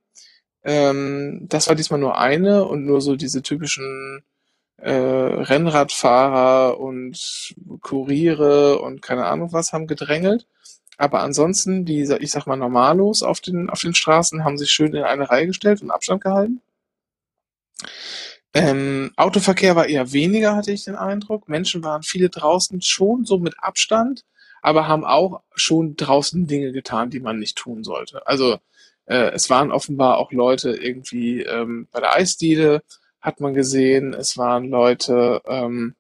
Ähm, 0.65 1.47
das 1.49 1.69
war 1.69 1.75
diesmal 1.75 2.01
nur 2.01 2.19
eine 2.19 2.65
und 2.65 2.85
nur 2.85 3.01
so 3.01 3.17
diese 3.17 3.43
typischen 3.43 4.23
äh, 4.77 4.93
Rennradfahrer 4.93 6.79
und 6.79 7.55
Kuriere 7.83 8.81
und 8.81 9.03
keine 9.03 9.27
Ahnung 9.27 9.53
was 9.53 9.73
haben 9.73 9.87
gedrängelt. 9.87 10.47
Aber 10.97 11.21
ansonsten, 11.23 11.87
die, 11.87 12.03
ich 12.03 12.31
sag 12.31 12.47
mal, 12.47 12.57
Normalos 12.57 13.23
auf 13.23 13.41
den, 13.41 13.71
auf 13.71 13.81
den 13.81 13.95
Straßen 13.95 14.45
haben 14.45 14.59
sich 14.59 14.71
schön 14.71 14.95
in 14.95 15.03
eine 15.03 15.31
Reihe 15.31 15.47
gestellt 15.47 15.81
und 15.83 15.91
Abstand 15.91 16.23
gehalten. 16.23 16.61
Ähm, 18.53 19.13
Autoverkehr 19.17 19.77
war 19.77 19.87
eher 19.87 20.13
weniger, 20.13 20.57
hatte 20.57 20.73
ich 20.73 20.85
den 20.85 20.97
Eindruck. 20.97 21.49
Menschen 21.49 21.85
waren 21.85 22.03
viele 22.03 22.29
draußen 22.29 22.83
schon 22.83 23.25
so 23.25 23.39
mit 23.39 23.55
Abstand, 23.61 24.25
aber 24.61 24.89
haben 24.89 25.05
auch 25.05 25.43
schon 25.55 25.97
draußen 25.97 26.47
Dinge 26.47 26.73
getan, 26.73 27.11
die 27.11 27.21
man 27.21 27.39
nicht 27.39 27.57
tun 27.57 27.85
sollte. 27.85 28.27
Also 28.27 28.59
äh, 29.11 29.33
es 29.33 29.51
waren 29.51 29.73
offenbar 29.73 30.19
auch 30.19 30.31
Leute 30.31 30.71
irgendwie 30.71 31.43
ähm, 31.43 31.89
bei 31.91 31.99
der 31.99 32.15
Eisdiele, 32.15 32.83
hat 33.21 33.41
man 33.41 33.55
gesehen. 33.55 34.15
Es 34.15 34.39
waren 34.39 34.71
Leute, 34.71 35.43
ähm, 35.47 35.97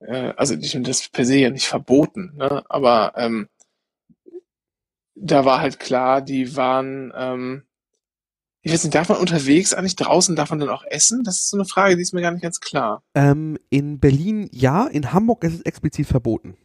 äh, 0.00 0.32
also 0.36 0.54
ich 0.54 0.72
finde 0.72 0.90
das 0.90 1.08
per 1.08 1.24
se 1.24 1.36
ja 1.36 1.50
nicht 1.50 1.68
verboten, 1.68 2.34
ne? 2.36 2.64
aber 2.68 3.12
ähm, 3.16 3.48
da 5.14 5.44
war 5.44 5.60
halt 5.60 5.78
klar, 5.78 6.20
die 6.20 6.56
waren 6.56 7.12
ähm, 7.16 7.62
ich 8.62 8.72
weiß 8.72 8.82
nicht, 8.84 8.94
darf 8.96 9.08
man 9.08 9.18
unterwegs 9.18 9.72
eigentlich 9.72 9.96
draußen, 9.96 10.34
darf 10.34 10.50
man 10.50 10.58
dann 10.58 10.68
auch 10.68 10.84
essen? 10.84 11.22
Das 11.22 11.36
ist 11.36 11.50
so 11.50 11.56
eine 11.56 11.64
Frage, 11.64 11.94
die 11.94 12.02
ist 12.02 12.12
mir 12.12 12.20
gar 12.20 12.32
nicht 12.32 12.42
ganz 12.42 12.58
klar. 12.58 13.02
Ähm, 13.14 13.58
in 13.70 14.00
Berlin 14.00 14.48
ja, 14.52 14.88
in 14.88 15.12
Hamburg 15.12 15.44
ist 15.44 15.54
es 15.54 15.62
explizit 15.62 16.08
verboten. 16.08 16.56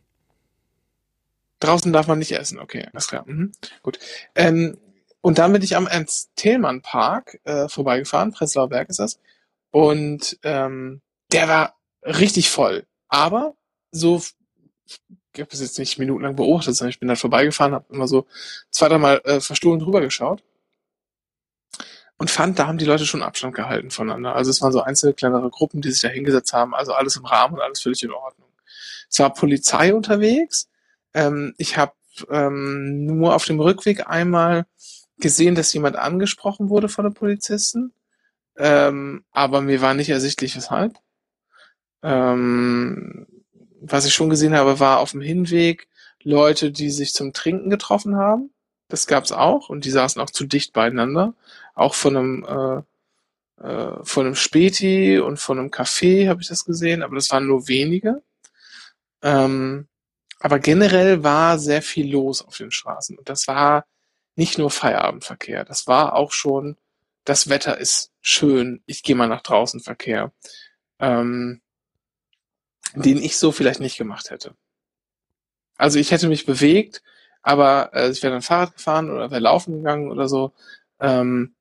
Draußen 1.59 1.93
darf 1.93 2.07
man 2.07 2.19
nicht 2.19 2.31
essen, 2.31 2.59
okay, 2.59 2.87
alles 2.91 3.07
klar. 3.07 3.23
Mhm. 3.27 3.51
Gut. 3.83 3.99
Ähm, 4.35 4.77
und 5.23 5.37
dann 5.37 5.53
bin 5.53 5.61
ich 5.61 5.77
am 5.77 5.87
Ernst-Thälmann-Park 5.87 7.39
äh, 7.45 7.69
vorbeigefahren, 7.69 8.33
Prenzlauer 8.33 8.67
Berg 8.67 8.89
ist 8.89 8.99
das. 8.99 9.19
Und 9.71 10.37
ähm, 10.43 11.01
der 11.31 11.47
war 11.47 11.77
richtig 12.03 12.49
voll. 12.49 12.85
Aber 13.07 13.55
so, 13.89 14.21
ich 14.85 15.39
habe 15.39 15.49
es 15.49 15.61
jetzt 15.61 15.79
nicht 15.79 15.97
minutenlang 15.97 16.35
beobachtet, 16.35 16.75
sondern 16.75 16.89
ich 16.89 16.99
bin 16.99 17.07
da 17.07 17.15
vorbeigefahren, 17.15 17.73
habe 17.73 17.85
immer 17.93 18.09
so 18.09 18.27
zwei, 18.69 18.89
dreimal 18.89 19.21
äh, 19.23 19.39
verstohlen 19.39 19.79
drüber 19.79 20.01
geschaut 20.01 20.43
und 22.17 22.29
fand, 22.29 22.59
da 22.59 22.67
haben 22.67 22.77
die 22.77 22.85
Leute 22.85 23.05
schon 23.05 23.23
Abstand 23.23 23.55
gehalten 23.55 23.91
voneinander. 23.91 24.35
Also 24.35 24.51
es 24.51 24.61
waren 24.61 24.73
so 24.73 24.81
einzelne 24.81 25.13
kleinere 25.13 25.49
Gruppen, 25.49 25.81
die 25.81 25.91
sich 25.91 26.01
da 26.01 26.09
hingesetzt 26.09 26.51
haben, 26.51 26.75
also 26.75 26.91
alles 26.91 27.15
im 27.15 27.23
Rahmen 27.23 27.55
und 27.55 27.61
alles 27.61 27.81
völlig 27.81 28.03
in 28.03 28.11
Ordnung. 28.11 28.49
Es 29.09 29.19
war 29.19 29.33
Polizei 29.33 29.93
unterwegs. 29.93 30.67
Ähm, 31.13 31.55
ich 31.57 31.77
habe 31.77 31.93
ähm, 32.29 33.05
nur 33.05 33.33
auf 33.33 33.45
dem 33.45 33.61
Rückweg 33.61 34.05
einmal 34.09 34.65
gesehen, 35.19 35.55
dass 35.55 35.73
jemand 35.73 35.95
angesprochen 35.95 36.69
wurde 36.69 36.89
von 36.89 37.05
den 37.05 37.13
Polizisten, 37.13 37.93
ähm, 38.57 39.23
aber 39.31 39.61
mir 39.61 39.81
war 39.81 39.93
nicht 39.93 40.09
ersichtlich, 40.09 40.55
weshalb. 40.55 40.97
Ähm, 42.01 43.27
was 43.81 44.05
ich 44.05 44.13
schon 44.13 44.29
gesehen 44.29 44.55
habe, 44.55 44.79
war 44.79 44.99
auf 44.99 45.11
dem 45.11 45.21
Hinweg 45.21 45.87
Leute, 46.23 46.71
die 46.71 46.89
sich 46.89 47.13
zum 47.13 47.33
Trinken 47.33 47.69
getroffen 47.69 48.15
haben. 48.15 48.51
Das 48.87 49.07
gab's 49.07 49.31
auch 49.31 49.69
und 49.69 49.85
die 49.85 49.91
saßen 49.91 50.21
auch 50.21 50.29
zu 50.29 50.45
dicht 50.45 50.73
beieinander 50.73 51.33
auch 51.73 51.95
von 51.95 52.17
einem 52.17 52.45
äh, 52.45 52.83
äh, 53.63 54.03
von 54.03 54.25
einem 54.25 54.35
Späti 54.35 55.19
und 55.19 55.37
von 55.37 55.59
einem 55.59 55.69
Café 55.69 56.29
habe 56.29 56.41
ich 56.41 56.47
das 56.47 56.65
gesehen, 56.65 57.03
aber 57.03 57.15
das 57.15 57.31
waren 57.31 57.47
nur 57.47 57.67
wenige. 57.67 58.21
Ähm, 59.21 59.87
aber 60.39 60.59
generell 60.59 61.23
war 61.23 61.57
sehr 61.59 61.81
viel 61.81 62.11
los 62.11 62.41
auf 62.45 62.57
den 62.57 62.71
Straßen 62.71 63.17
und 63.17 63.29
das 63.29 63.47
war 63.47 63.85
nicht 64.35 64.57
nur 64.57 64.71
Feierabendverkehr, 64.71 65.65
das 65.65 65.87
war 65.87 66.15
auch 66.15 66.31
schon, 66.31 66.77
das 67.23 67.49
Wetter 67.49 67.77
ist 67.77 68.11
schön, 68.21 68.81
ich 68.85 69.03
gehe 69.03 69.15
mal 69.15 69.27
nach 69.27 69.41
draußen 69.41 69.79
Verkehr, 69.79 70.31
ähm, 70.99 71.61
den 72.95 73.17
ich 73.17 73.37
so 73.37 73.51
vielleicht 73.51 73.79
nicht 73.79 73.97
gemacht 73.97 74.29
hätte. 74.29 74.55
Also 75.77 75.99
ich 75.99 76.11
hätte 76.11 76.27
mich 76.27 76.45
bewegt, 76.45 77.01
aber 77.41 77.91
äh, 77.93 78.09
ich 78.09 78.23
wäre 78.23 78.33
dann 78.33 78.41
Fahrrad 78.41 78.73
gefahren 78.75 79.11
oder 79.11 79.31
wäre 79.31 79.41
laufen 79.41 79.77
gegangen 79.77 80.11
oder 80.11 80.27
so. 80.27 80.53
Ähm, 80.99 81.55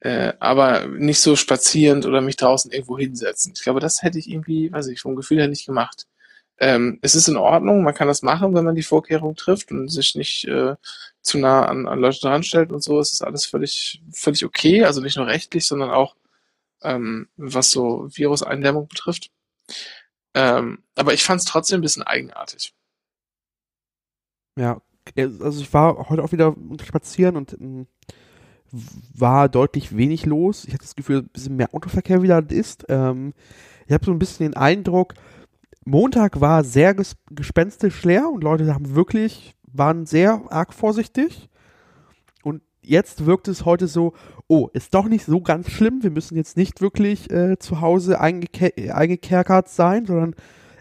äh, 0.00 0.32
aber 0.40 0.86
nicht 0.86 1.20
so 1.20 1.36
spazierend 1.36 2.06
oder 2.06 2.20
mich 2.20 2.36
draußen 2.36 2.70
irgendwo 2.70 2.98
hinsetzen. 2.98 3.52
Ich 3.54 3.62
glaube, 3.62 3.80
das 3.80 4.02
hätte 4.02 4.18
ich 4.18 4.30
irgendwie, 4.30 4.72
weiß 4.72 4.88
ich, 4.88 5.00
vom 5.00 5.16
Gefühl 5.16 5.38
her 5.38 5.48
nicht 5.48 5.66
gemacht. 5.66 6.06
Ähm, 6.58 6.98
es 7.02 7.14
ist 7.14 7.28
in 7.28 7.36
Ordnung, 7.36 7.82
man 7.82 7.94
kann 7.94 8.08
das 8.08 8.22
machen, 8.22 8.54
wenn 8.54 8.64
man 8.64 8.74
die 8.74 8.82
Vorkehrung 8.82 9.36
trifft 9.36 9.70
und 9.72 9.88
sich 9.88 10.14
nicht 10.14 10.46
äh, 10.46 10.74
zu 11.22 11.38
nah 11.38 11.66
an, 11.66 11.86
an 11.86 11.98
Leute 11.98 12.20
dran 12.20 12.42
stellt 12.42 12.72
und 12.72 12.82
so. 12.82 12.98
Es 12.98 13.12
ist 13.12 13.22
alles 13.22 13.46
völlig, 13.46 14.02
völlig 14.12 14.44
okay, 14.44 14.84
also 14.84 15.00
nicht 15.00 15.16
nur 15.16 15.26
rechtlich, 15.26 15.66
sondern 15.66 15.90
auch 15.90 16.16
ähm, 16.82 17.28
was 17.36 17.70
so 17.70 18.08
Viruseindämmung 18.10 18.88
betrifft. 18.88 19.30
Ähm, 20.34 20.82
aber 20.94 21.12
ich 21.12 21.24
fand 21.24 21.40
es 21.40 21.46
trotzdem 21.46 21.80
ein 21.80 21.82
bisschen 21.82 22.02
eigenartig. 22.02 22.72
Ja, 24.56 24.80
also 25.16 25.60
ich 25.60 25.72
war 25.72 26.08
heute 26.08 26.22
auch 26.22 26.32
wieder 26.32 26.54
spazieren 26.84 27.36
und 27.36 27.52
ähm, 27.54 27.86
war 28.70 29.48
deutlich 29.48 29.96
wenig 29.96 30.26
los. 30.26 30.64
Ich 30.64 30.72
hatte 30.72 30.84
das 30.84 30.94
Gefühl, 30.94 31.18
ein 31.18 31.28
bisschen 31.28 31.56
mehr 31.56 31.74
Autoverkehr 31.74 32.22
wieder 32.22 32.48
ist. 32.50 32.84
Ähm, 32.88 33.34
ich 33.86 33.92
habe 33.92 34.04
so 34.04 34.12
ein 34.12 34.18
bisschen 34.18 34.46
den 34.46 34.56
Eindruck, 34.56 35.14
Montag 35.84 36.40
war 36.40 36.62
sehr 36.62 36.94
ges 36.94 37.16
gespenstisch 37.30 38.04
leer 38.04 38.28
und 38.30 38.44
Leute 38.44 38.72
haben 38.72 38.94
wirklich, 38.94 39.54
waren 39.72 40.06
sehr 40.06 40.42
arg 40.50 40.74
vorsichtig. 40.74 41.48
jetzt 42.82 43.26
wirkt 43.26 43.46
es 43.46 43.64
heute 43.64 43.86
so, 43.86 44.14
oh, 44.48 44.68
ist 44.72 44.94
doch 44.94 45.06
nicht 45.06 45.26
so 45.26 45.40
ganz 45.42 45.70
schlimm, 45.70 46.02
wir 46.02 46.10
müssen 46.10 46.36
jetzt 46.36 46.56
nicht 46.56 46.80
wirklich 46.80 47.30
äh, 47.30 47.58
zu 47.58 47.80
Hause 47.80 48.20
eingeke 48.20 48.72
eingekerkert 48.94 49.68
sein, 49.68 50.06
sondern 50.06 50.34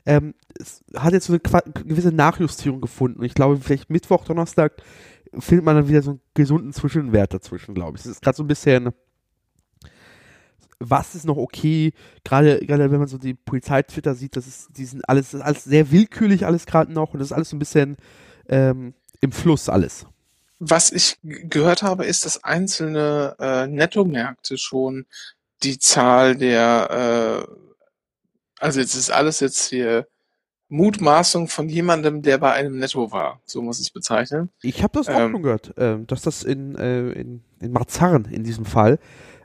ähm, 0.05 0.33
es 0.59 0.83
hat 0.95 1.13
jetzt 1.13 1.27
so 1.27 1.33
eine 1.33 1.73
gewisse 1.73 2.11
Nachjustierung 2.11 2.81
gefunden. 2.81 3.19
Und 3.19 3.25
ich 3.25 3.33
glaube, 3.33 3.57
vielleicht 3.57 3.89
Mittwoch, 3.89 4.25
Donnerstag 4.25 4.81
findet 5.37 5.65
man 5.65 5.75
dann 5.75 5.87
wieder 5.87 6.01
so 6.01 6.11
einen 6.11 6.21
gesunden 6.33 6.73
Zwischenwert 6.73 7.33
dazwischen, 7.33 7.75
glaube 7.75 7.97
ich. 7.97 8.05
Es 8.05 8.11
ist 8.11 8.21
gerade 8.21 8.37
so 8.37 8.43
ein 8.43 8.47
bisschen, 8.47 8.89
was 10.79 11.13
ist 11.13 11.25
noch 11.25 11.37
okay, 11.37 11.93
gerade 12.23 12.65
gerade 12.65 12.89
wenn 12.89 12.99
man 12.99 13.07
so 13.07 13.17
die 13.17 13.33
Polizei-Twitter 13.33 14.15
sieht, 14.15 14.35
das 14.35 14.47
ist, 14.47 14.69
die 14.77 14.85
sind 14.85 15.07
alles, 15.07 15.31
das 15.31 15.41
ist 15.41 15.45
alles 15.45 15.63
sehr 15.65 15.91
willkürlich 15.91 16.45
alles 16.45 16.65
gerade 16.65 16.91
noch 16.91 17.13
und 17.13 17.19
das 17.19 17.27
ist 17.27 17.33
alles 17.33 17.49
so 17.49 17.55
ein 17.55 17.59
bisschen 17.59 17.97
ähm, 18.49 18.93
im 19.21 19.31
Fluss 19.31 19.69
alles. 19.69 20.05
Was 20.59 20.91
ich 20.91 21.17
gehört 21.23 21.83
habe, 21.83 22.05
ist, 22.05 22.25
dass 22.25 22.43
einzelne 22.43 23.35
äh, 23.39 23.67
Nettomärkte 23.67 24.57
schon 24.57 25.05
die 25.63 25.79
Zahl 25.79 26.35
der, 26.35 27.45
äh, 27.47 27.51
also 28.59 28.79
jetzt 28.79 28.95
ist 28.95 29.11
alles 29.11 29.39
jetzt 29.39 29.69
hier 29.69 30.07
Mutmaßung 30.67 31.47
von 31.47 31.67
jemandem, 31.67 32.21
der 32.21 32.37
bei 32.37 32.53
einem 32.53 32.77
Netto 32.77 33.11
war. 33.11 33.41
So 33.45 33.61
muss 33.61 33.79
ich 33.79 33.87
es 33.87 33.91
bezeichnen. 33.91 34.49
Ich 34.61 34.83
habe 34.83 34.97
das 34.97 35.07
auch 35.09 35.19
ähm, 35.19 35.31
schon 35.31 35.43
gehört, 35.43 35.77
äh, 35.77 35.97
dass 36.05 36.21
das 36.21 36.43
in, 36.43 36.75
äh, 36.75 37.09
in, 37.11 37.41
in 37.59 37.71
Marzahn 37.71 38.25
in 38.25 38.43
diesem 38.43 38.65
Fall, 38.65 38.99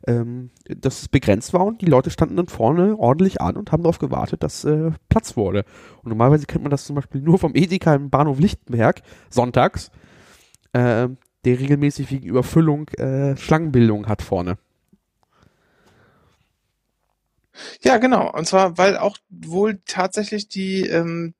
ähm, 0.06 0.50
dass 0.64 1.02
es 1.02 1.08
begrenzt 1.08 1.52
war 1.52 1.64
und 1.64 1.80
die 1.80 1.86
Leute 1.86 2.10
standen 2.10 2.36
dann 2.36 2.48
vorne 2.48 2.98
ordentlich 2.98 3.40
an 3.40 3.56
und 3.56 3.72
haben 3.72 3.82
darauf 3.82 3.98
gewartet, 3.98 4.42
dass 4.42 4.64
äh, 4.64 4.90
Platz 5.08 5.36
wurde. 5.36 5.64
Und 6.02 6.10
normalerweise 6.10 6.46
kennt 6.46 6.62
man 6.62 6.70
das 6.70 6.84
zum 6.84 6.96
Beispiel 6.96 7.20
nur 7.20 7.38
vom 7.38 7.54
Edeka 7.54 7.94
im 7.94 8.10
Bahnhof 8.10 8.38
Lichtenberg, 8.38 9.02
sonntags, 9.30 9.90
äh, 10.72 11.08
der 11.44 11.60
regelmäßig 11.60 12.10
wegen 12.10 12.26
Überfüllung 12.26 12.88
äh, 12.90 13.36
Schlangenbildung 13.36 14.06
hat 14.06 14.22
vorne. 14.22 14.58
Ja, 17.82 17.98
genau. 17.98 18.32
Und 18.32 18.46
zwar, 18.46 18.78
weil 18.78 18.96
auch 18.96 19.16
wohl 19.28 19.78
tatsächlich 19.86 20.48
die 20.48 20.86
ähm, 20.86 21.34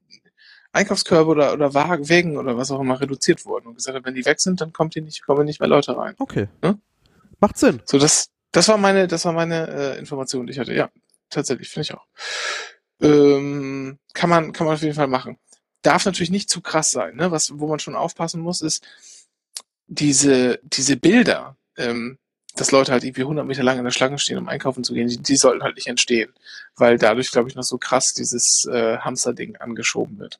Einkaufskörbe 0.73 1.31
oder, 1.31 1.53
oder 1.53 1.75
Wagen 1.75 2.37
oder 2.37 2.57
was 2.57 2.71
auch 2.71 2.81
immer 2.81 3.01
reduziert 3.01 3.45
wurden 3.47 3.69
und 3.69 3.77
gesagt 3.77 3.97
hat, 3.97 4.05
wenn 4.05 4.15
die 4.15 4.25
weg 4.25 4.41
sind, 4.41 4.61
dann 4.61 4.73
kommt 4.73 4.95
hier 4.95 5.03
nicht, 5.03 5.25
kommen 5.25 5.45
nicht 5.45 5.61
mehr 5.61 5.69
Leute 5.69 5.97
rein. 5.97 6.15
Okay. 6.19 6.49
Ne? 6.63 6.79
Macht 7.41 7.59
Sinn. 7.59 7.81
So, 7.85 7.99
das, 7.99 8.31
das 8.55 8.69
war 8.69 8.79
meine, 8.79 9.09
das 9.09 9.25
war 9.25 9.33
meine 9.33 9.67
äh, 9.69 9.99
Information, 9.99 10.47
die 10.47 10.53
ich 10.53 10.59
hatte. 10.61 10.73
Ja, 10.73 10.89
tatsächlich, 11.29 11.69
finde 11.69 11.83
ich 11.83 11.95
auch. 11.95 12.07
Ähm, 13.01 13.99
kann 14.13 14.31
man, 14.31 14.53
kann 14.53 14.67
man 14.67 14.77
auf 14.77 14.83
jeden 14.83 14.95
Fall 14.95 15.09
machen. 15.09 15.39
Darf 15.83 16.07
natürlich 16.07 16.31
nicht 16.31 16.49
zu 16.49 16.61
krass 16.61 16.93
sein, 16.93 17.17
ne? 17.17 17.33
Was, 17.33 17.59
wo 17.59 17.67
man 17.67 17.81
schon 17.81 17.97
aufpassen 17.97 18.41
muss, 18.41 18.63
ist 18.63 18.87
diese, 19.89 20.61
diese 20.63 20.97
Bilder, 20.97 21.57
ähm, 21.77 22.19
dass 22.55 22.71
Leute 22.71 22.93
halt 22.93 23.03
irgendwie 23.03 23.23
100 23.23 23.45
Meter 23.45 23.65
lang 23.65 23.79
in 23.79 23.85
der 23.85 23.91
Schlange 23.91 24.21
stehen, 24.21 24.39
um 24.39 24.49
einkaufen 24.49 24.85
zu 24.85 24.95
gehen, 24.95 25.09
die, 25.09 25.19
die 25.19 25.37
sollten 25.37 25.65
halt 25.65 25.75
nicht 25.75 25.89
entstehen, 25.89 26.33
weil 26.77 26.97
dadurch, 26.97 27.33
glaube 27.33 27.49
ich, 27.49 27.57
noch 27.57 27.65
so 27.65 27.77
krass 27.77 28.15
dieses 28.15 28.67
äh, 28.67 28.99
Hamster-Ding 28.99 29.57
angeschoben 29.57 30.21
wird. 30.21 30.39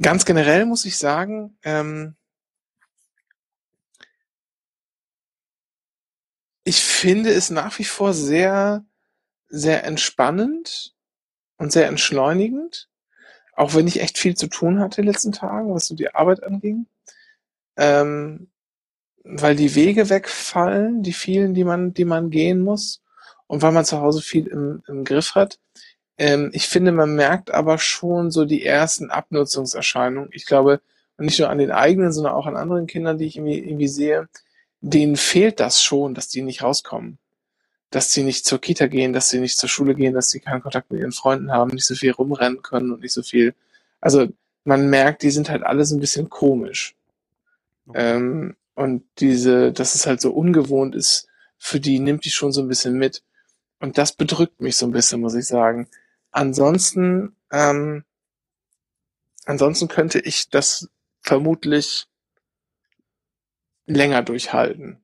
Ganz 0.00 0.24
generell 0.24 0.66
muss 0.66 0.84
ich 0.84 0.96
sagen, 0.96 1.58
ähm, 1.64 2.14
ich 6.64 6.82
finde 6.82 7.30
es 7.30 7.50
nach 7.50 7.78
wie 7.78 7.84
vor 7.84 8.14
sehr, 8.14 8.84
sehr 9.48 9.84
entspannend 9.84 10.94
und 11.56 11.72
sehr 11.72 11.86
entschleunigend, 11.88 12.88
auch 13.54 13.74
wenn 13.74 13.86
ich 13.86 14.00
echt 14.00 14.18
viel 14.18 14.36
zu 14.36 14.46
tun 14.46 14.80
hatte 14.80 15.00
in 15.00 15.06
den 15.06 15.12
letzten 15.12 15.32
Tagen, 15.32 15.74
was 15.74 15.86
so 15.86 15.94
die 15.94 16.14
Arbeit 16.14 16.42
anging. 16.42 16.86
Ähm, 17.76 18.48
weil 19.24 19.56
die 19.56 19.74
Wege 19.74 20.10
wegfallen, 20.10 21.02
die 21.02 21.12
vielen, 21.12 21.54
die 21.54 21.64
man, 21.64 21.94
die 21.94 22.04
man 22.04 22.30
gehen 22.30 22.60
muss 22.60 23.02
und 23.46 23.62
weil 23.62 23.72
man 23.72 23.84
zu 23.84 24.00
Hause 24.00 24.20
viel 24.20 24.46
im, 24.46 24.82
im 24.88 25.04
Griff 25.04 25.34
hat. 25.34 25.58
Ähm, 26.18 26.50
ich 26.52 26.68
finde, 26.68 26.92
man 26.92 27.14
merkt 27.14 27.50
aber 27.50 27.78
schon 27.78 28.30
so 28.30 28.44
die 28.44 28.64
ersten 28.64 29.10
Abnutzungserscheinungen. 29.10 30.30
Ich 30.32 30.46
glaube, 30.46 30.80
nicht 31.18 31.38
nur 31.38 31.50
an 31.50 31.58
den 31.58 31.70
eigenen, 31.70 32.12
sondern 32.12 32.34
auch 32.34 32.46
an 32.46 32.56
anderen 32.56 32.86
Kindern, 32.86 33.18
die 33.18 33.26
ich 33.26 33.36
irgendwie, 33.36 33.58
irgendwie 33.58 33.88
sehe, 33.88 34.28
denen 34.82 35.16
fehlt 35.16 35.60
das 35.60 35.82
schon, 35.82 36.12
dass 36.14 36.28
die 36.28 36.42
nicht 36.42 36.62
rauskommen. 36.62 37.18
Dass 37.90 38.12
sie 38.12 38.24
nicht 38.24 38.44
zur 38.44 38.60
Kita 38.60 38.88
gehen, 38.88 39.12
dass 39.12 39.30
sie 39.30 39.38
nicht 39.38 39.56
zur 39.56 39.68
Schule 39.68 39.94
gehen, 39.94 40.12
dass 40.12 40.30
sie 40.30 40.40
keinen 40.40 40.62
Kontakt 40.62 40.90
mit 40.90 41.00
ihren 41.00 41.12
Freunden 41.12 41.52
haben, 41.52 41.70
nicht 41.70 41.86
so 41.86 41.94
viel 41.94 42.10
rumrennen 42.10 42.62
können 42.62 42.90
und 42.90 43.00
nicht 43.00 43.12
so 43.12 43.22
viel. 43.22 43.54
Also 44.00 44.28
man 44.64 44.90
merkt, 44.90 45.22
die 45.22 45.30
sind 45.30 45.48
halt 45.48 45.62
alles 45.62 45.92
ein 45.92 46.00
bisschen 46.00 46.28
komisch. 46.28 46.94
Okay. 47.86 48.16
Ähm, 48.16 48.56
und 48.74 49.04
diese, 49.18 49.72
dass 49.72 49.94
es 49.94 50.06
halt 50.06 50.20
so 50.20 50.32
ungewohnt 50.32 50.94
ist, 50.94 51.28
für 51.58 51.78
die 51.78 52.00
nimmt 52.00 52.24
die 52.24 52.30
schon 52.30 52.52
so 52.52 52.60
ein 52.60 52.68
bisschen 52.68 52.94
mit. 52.94 53.22
Und 53.78 53.98
das 53.98 54.12
bedrückt 54.12 54.60
mich 54.60 54.76
so 54.76 54.86
ein 54.86 54.92
bisschen, 54.92 55.20
muss 55.20 55.34
ich 55.34 55.46
sagen. 55.46 55.88
Ansonsten, 56.32 57.36
ähm, 57.52 58.04
ansonsten 59.44 59.88
könnte 59.88 60.18
ich 60.18 60.48
das 60.48 60.88
vermutlich 61.20 62.06
länger 63.86 64.22
durchhalten. 64.22 64.98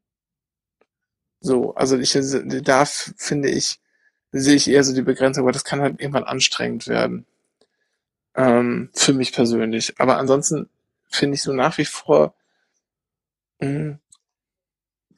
So, 1.40 1.74
also 1.74 1.96
ich, 1.98 2.12
da 2.62 2.84
finde 2.84 3.48
ich, 3.50 3.80
sehe 4.32 4.56
ich 4.56 4.68
eher 4.68 4.84
so 4.84 4.94
die 4.94 5.02
Begrenzung, 5.02 5.44
aber 5.44 5.52
das 5.52 5.64
kann 5.64 5.80
halt 5.80 6.00
irgendwann 6.00 6.24
anstrengend 6.24 6.88
werden. 6.88 7.26
Ähm, 8.34 8.90
für 8.94 9.12
mich 9.12 9.32
persönlich. 9.32 10.00
Aber 10.00 10.18
ansonsten 10.18 10.68
finde 11.08 11.36
ich 11.36 11.42
so 11.42 11.52
nach 11.52 11.78
wie 11.78 11.84
vor 11.84 12.34
Mhm. 13.60 13.98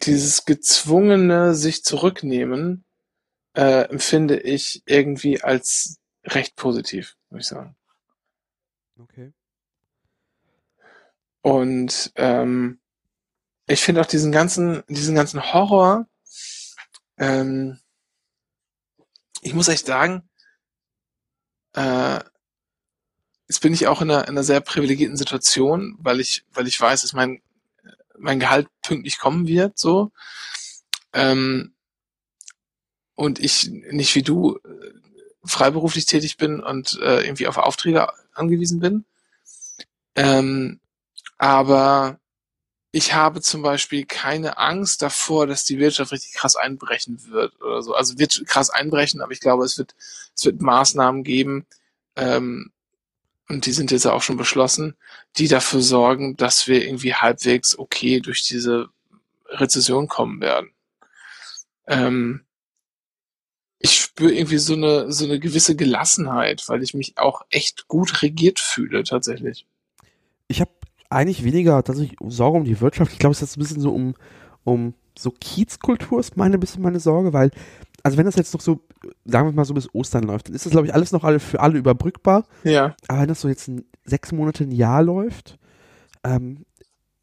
Dieses 0.02 0.46
gezwungene 0.46 1.54
sich 1.54 1.84
zurücknehmen, 1.84 2.84
äh, 3.54 3.82
empfinde 3.90 4.40
ich 4.40 4.82
irgendwie 4.86 5.42
als 5.42 5.98
recht 6.24 6.56
positiv, 6.56 7.16
würde 7.28 7.42
ich 7.42 7.48
sagen. 7.48 7.76
Okay. 8.98 9.32
Und 11.42 12.12
ähm, 12.16 12.80
ich 13.70 13.82
finde 13.82 14.00
auch 14.00 14.06
diesen 14.06 14.32
ganzen, 14.32 14.82
diesen 14.88 15.14
ganzen 15.14 15.52
Horror, 15.52 16.06
ähm, 17.18 17.78
ich 19.42 19.54
muss 19.54 19.68
echt 19.68 19.86
sagen, 19.86 20.28
äh, 21.74 22.20
jetzt 23.48 23.60
bin 23.60 23.72
ich 23.72 23.86
auch 23.86 24.02
in 24.02 24.10
einer, 24.10 24.24
in 24.24 24.30
einer 24.30 24.44
sehr 24.44 24.60
privilegierten 24.60 25.16
Situation, 25.16 25.96
weil 26.00 26.20
ich, 26.20 26.44
weil 26.52 26.66
ich 26.66 26.80
weiß, 26.80 27.02
dass 27.02 27.12
mein 27.12 27.42
mein 28.20 28.40
Gehalt 28.40 28.68
pünktlich 28.82 29.18
kommen 29.18 29.46
wird, 29.46 29.78
so. 29.78 30.12
Ähm, 31.12 31.74
und 33.14 33.38
ich 33.38 33.70
nicht 33.70 34.14
wie 34.14 34.22
du 34.22 34.56
äh, 34.58 34.92
freiberuflich 35.44 36.06
tätig 36.06 36.36
bin 36.36 36.60
und 36.60 36.98
äh, 37.02 37.22
irgendwie 37.22 37.48
auf 37.48 37.56
Aufträge 37.56 38.08
angewiesen 38.34 38.80
bin. 38.80 39.04
Ähm, 40.14 40.80
aber 41.38 42.20
ich 42.92 43.14
habe 43.14 43.40
zum 43.40 43.62
Beispiel 43.62 44.04
keine 44.04 44.58
Angst 44.58 45.02
davor, 45.02 45.46
dass 45.46 45.64
die 45.64 45.78
Wirtschaft 45.78 46.12
richtig 46.12 46.34
krass 46.34 46.56
einbrechen 46.56 47.24
wird 47.30 47.60
oder 47.60 47.82
so. 47.82 47.94
Also 47.94 48.18
wird 48.18 48.42
krass 48.46 48.70
einbrechen, 48.70 49.20
aber 49.20 49.32
ich 49.32 49.40
glaube, 49.40 49.64
es 49.64 49.78
wird, 49.78 49.94
es 50.34 50.44
wird 50.44 50.60
Maßnahmen 50.60 51.22
geben, 51.22 51.66
ähm, 52.16 52.72
und 53.48 53.66
die 53.66 53.72
sind 53.72 53.90
jetzt 53.90 54.06
auch 54.06 54.22
schon 54.22 54.36
beschlossen, 54.36 54.96
die 55.36 55.48
dafür 55.48 55.82
sorgen, 55.82 56.36
dass 56.36 56.68
wir 56.68 56.84
irgendwie 56.84 57.14
halbwegs 57.14 57.76
okay 57.76 58.20
durch 58.20 58.46
diese 58.46 58.88
Rezession 59.48 60.06
kommen 60.06 60.40
werden. 60.40 60.70
Ähm, 61.88 62.44
ich 63.80 63.98
spüre 63.98 64.32
irgendwie 64.32 64.58
so 64.58 64.74
eine, 64.74 65.10
so 65.10 65.24
eine 65.24 65.40
gewisse 65.40 65.74
Gelassenheit, 65.74 66.68
weil 66.68 66.82
ich 66.82 66.94
mich 66.94 67.18
auch 67.18 67.42
echt 67.50 67.88
gut 67.88 68.22
regiert 68.22 68.60
fühle, 68.60 69.02
tatsächlich. 69.02 69.66
Ich 70.46 70.60
habe 70.60 70.70
eigentlich 71.10 71.44
weniger 71.44 71.82
tatsächlich 71.82 72.16
Sorge 72.28 72.58
um 72.58 72.64
die 72.64 72.80
Wirtschaft. 72.80 73.12
Ich 73.12 73.18
glaube, 73.18 73.32
es 73.32 73.42
ist 73.42 73.56
ein 73.56 73.60
bisschen 73.60 73.80
so 73.80 73.92
um, 73.92 74.14
um 74.64 74.94
so 75.18 75.30
Kiezkultur 75.30 76.20
ist 76.20 76.36
meine 76.36 76.58
bisschen 76.58 76.82
meine 76.82 77.00
Sorge, 77.00 77.32
weil 77.32 77.50
also 78.02 78.16
wenn 78.16 78.26
das 78.26 78.36
jetzt 78.36 78.54
noch 78.54 78.60
so, 78.60 78.80
sagen 79.24 79.48
wir 79.48 79.52
mal 79.52 79.64
so 79.64 79.74
bis 79.74 79.94
Ostern 79.94 80.24
läuft, 80.24 80.48
dann 80.48 80.54
ist 80.54 80.64
das, 80.64 80.72
glaube 80.72 80.86
ich, 80.86 80.94
alles 80.94 81.12
noch 81.12 81.24
alle 81.24 81.40
für 81.40 81.60
alle 81.60 81.78
überbrückbar. 81.78 82.44
Ja. 82.64 82.96
Aber 83.08 83.20
wenn 83.20 83.28
das 83.28 83.40
so 83.40 83.48
jetzt 83.48 83.68
ein, 83.68 83.84
sechs 84.04 84.32
Monate, 84.32 84.64
ein 84.64 84.72
Jahr 84.72 85.02
läuft, 85.02 85.58
ähm, 86.24 86.64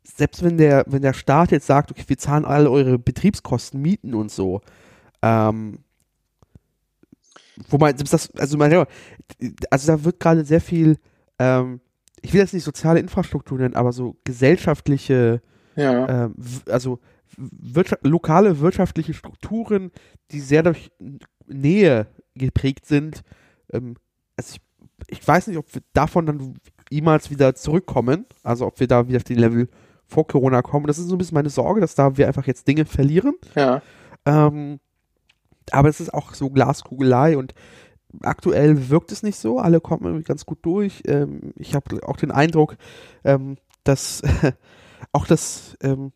selbst 0.03 0.43
wenn 0.43 0.57
der, 0.57 0.85
wenn 0.87 1.01
der 1.01 1.13
Staat 1.13 1.51
jetzt 1.51 1.67
sagt, 1.67 1.91
okay, 1.91 2.03
wir 2.07 2.17
zahlen 2.17 2.45
alle 2.45 2.71
eure 2.71 2.97
Betriebskosten, 2.97 3.81
Mieten 3.81 4.13
und 4.13 4.31
so, 4.31 4.61
ähm, 5.21 5.79
wo 7.69 7.77
man, 7.77 7.95
das, 7.97 8.35
also 8.35 8.57
man, 8.57 8.85
also 9.71 9.91
da 9.91 10.03
wird 10.03 10.19
gerade 10.19 10.45
sehr 10.45 10.61
viel, 10.61 10.97
ähm, 11.39 11.81
ich 12.21 12.33
will 12.33 12.41
jetzt 12.41 12.53
nicht 12.53 12.63
soziale 12.63 12.99
Infrastruktur 12.99 13.57
nennen, 13.57 13.75
aber 13.75 13.91
so 13.91 14.17
gesellschaftliche, 14.23 15.41
ja. 15.75 16.25
ähm, 16.25 16.35
also 16.69 16.99
wirtschaft, 17.37 18.05
lokale 18.05 18.59
wirtschaftliche 18.59 19.13
Strukturen, 19.13 19.91
die 20.31 20.39
sehr 20.39 20.63
durch 20.63 20.91
Nähe 21.47 22.07
geprägt 22.35 22.85
sind. 22.85 23.23
Ähm, 23.71 23.95
also 24.35 24.55
ich, 24.55 25.19
ich 25.19 25.27
weiß 25.27 25.47
nicht, 25.47 25.57
ob 25.57 25.73
wir 25.73 25.81
davon 25.93 26.25
dann 26.25 26.55
jemals 26.89 27.29
wieder 27.29 27.55
zurückkommen, 27.55 28.25
also 28.43 28.65
ob 28.65 28.79
wir 28.79 28.87
da 28.87 29.07
wieder 29.07 29.17
auf 29.17 29.23
den 29.23 29.39
Level 29.39 29.69
vor 30.05 30.25
Corona 30.25 30.61
kommen. 30.61 30.87
Das 30.87 30.97
ist 30.97 31.07
so 31.07 31.15
ein 31.15 31.17
bisschen 31.17 31.35
meine 31.35 31.49
Sorge, 31.49 31.81
dass 31.81 31.95
da 31.95 32.17
wir 32.17 32.27
einfach 32.27 32.47
jetzt 32.47 32.67
Dinge 32.67 32.85
verlieren. 32.85 33.35
Ja. 33.55 33.81
Ähm, 34.25 34.79
aber 35.71 35.89
es 35.89 35.99
ist 35.99 36.13
auch 36.13 36.33
so 36.33 36.49
Glaskugelei 36.49 37.37
und 37.37 37.53
aktuell 38.21 38.89
wirkt 38.89 39.11
es 39.11 39.23
nicht 39.23 39.37
so. 39.37 39.59
Alle 39.59 39.81
kommen 39.81 40.05
irgendwie 40.05 40.23
ganz 40.23 40.45
gut 40.45 40.59
durch. 40.61 41.03
Ähm, 41.05 41.53
ich 41.55 41.75
habe 41.75 42.01
auch 42.07 42.17
den 42.17 42.31
Eindruck, 42.31 42.77
ähm, 43.23 43.57
dass 43.83 44.21
auch 45.11 45.27
das 45.27 45.77
ähm, 45.81 46.11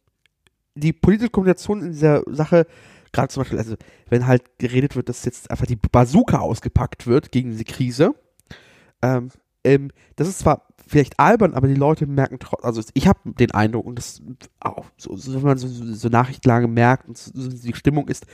die 0.76 0.94
politische 0.94 1.30
Kommunikation 1.30 1.82
in 1.82 1.92
dieser 1.92 2.24
Sache, 2.28 2.66
gerade 3.12 3.28
zum 3.30 3.42
Beispiel, 3.42 3.60
also 3.60 3.76
wenn 4.10 4.28
halt 4.28 4.58
geredet 4.58 4.96
wird, 4.96 5.10
dass 5.10 5.26
jetzt 5.26 5.52
einfach 5.52 5.66
die 5.66 5.76
Bazooka 5.76 6.40
ausgepackt 6.40 7.08
wird 7.08 7.32
gegen 7.32 7.52
diese 7.52 7.66
Krise, 7.66 8.16
ähm, 9.02 9.30
ähm, 9.64 9.92
das 10.16 10.28
ist 10.28 10.40
zwar 10.40 10.68
vielleicht 10.88 11.20
albern, 11.20 11.54
aber 11.54 11.68
die 11.68 11.76
Leute 11.76 12.08
merken 12.08 12.40
trotzdem, 12.40 12.66
also 12.66 12.82
ich 12.94 13.08
habe 13.08 13.20
den 13.26 13.52
Eindruck 13.52 13.86
und 13.86 13.98
das 13.98 14.22
auch, 14.60 14.86
so, 14.98 15.16
so, 15.16 15.36
wenn 15.36 15.42
man 15.42 15.58
so, 15.58 15.68
so 15.68 16.10
Nachrichtenlage 16.10 16.68
merkt 16.68 17.08
und 17.08 17.18
so, 17.18 17.50
die 17.50 17.76
Stimmung 17.76 18.08
ist, 18.08 18.26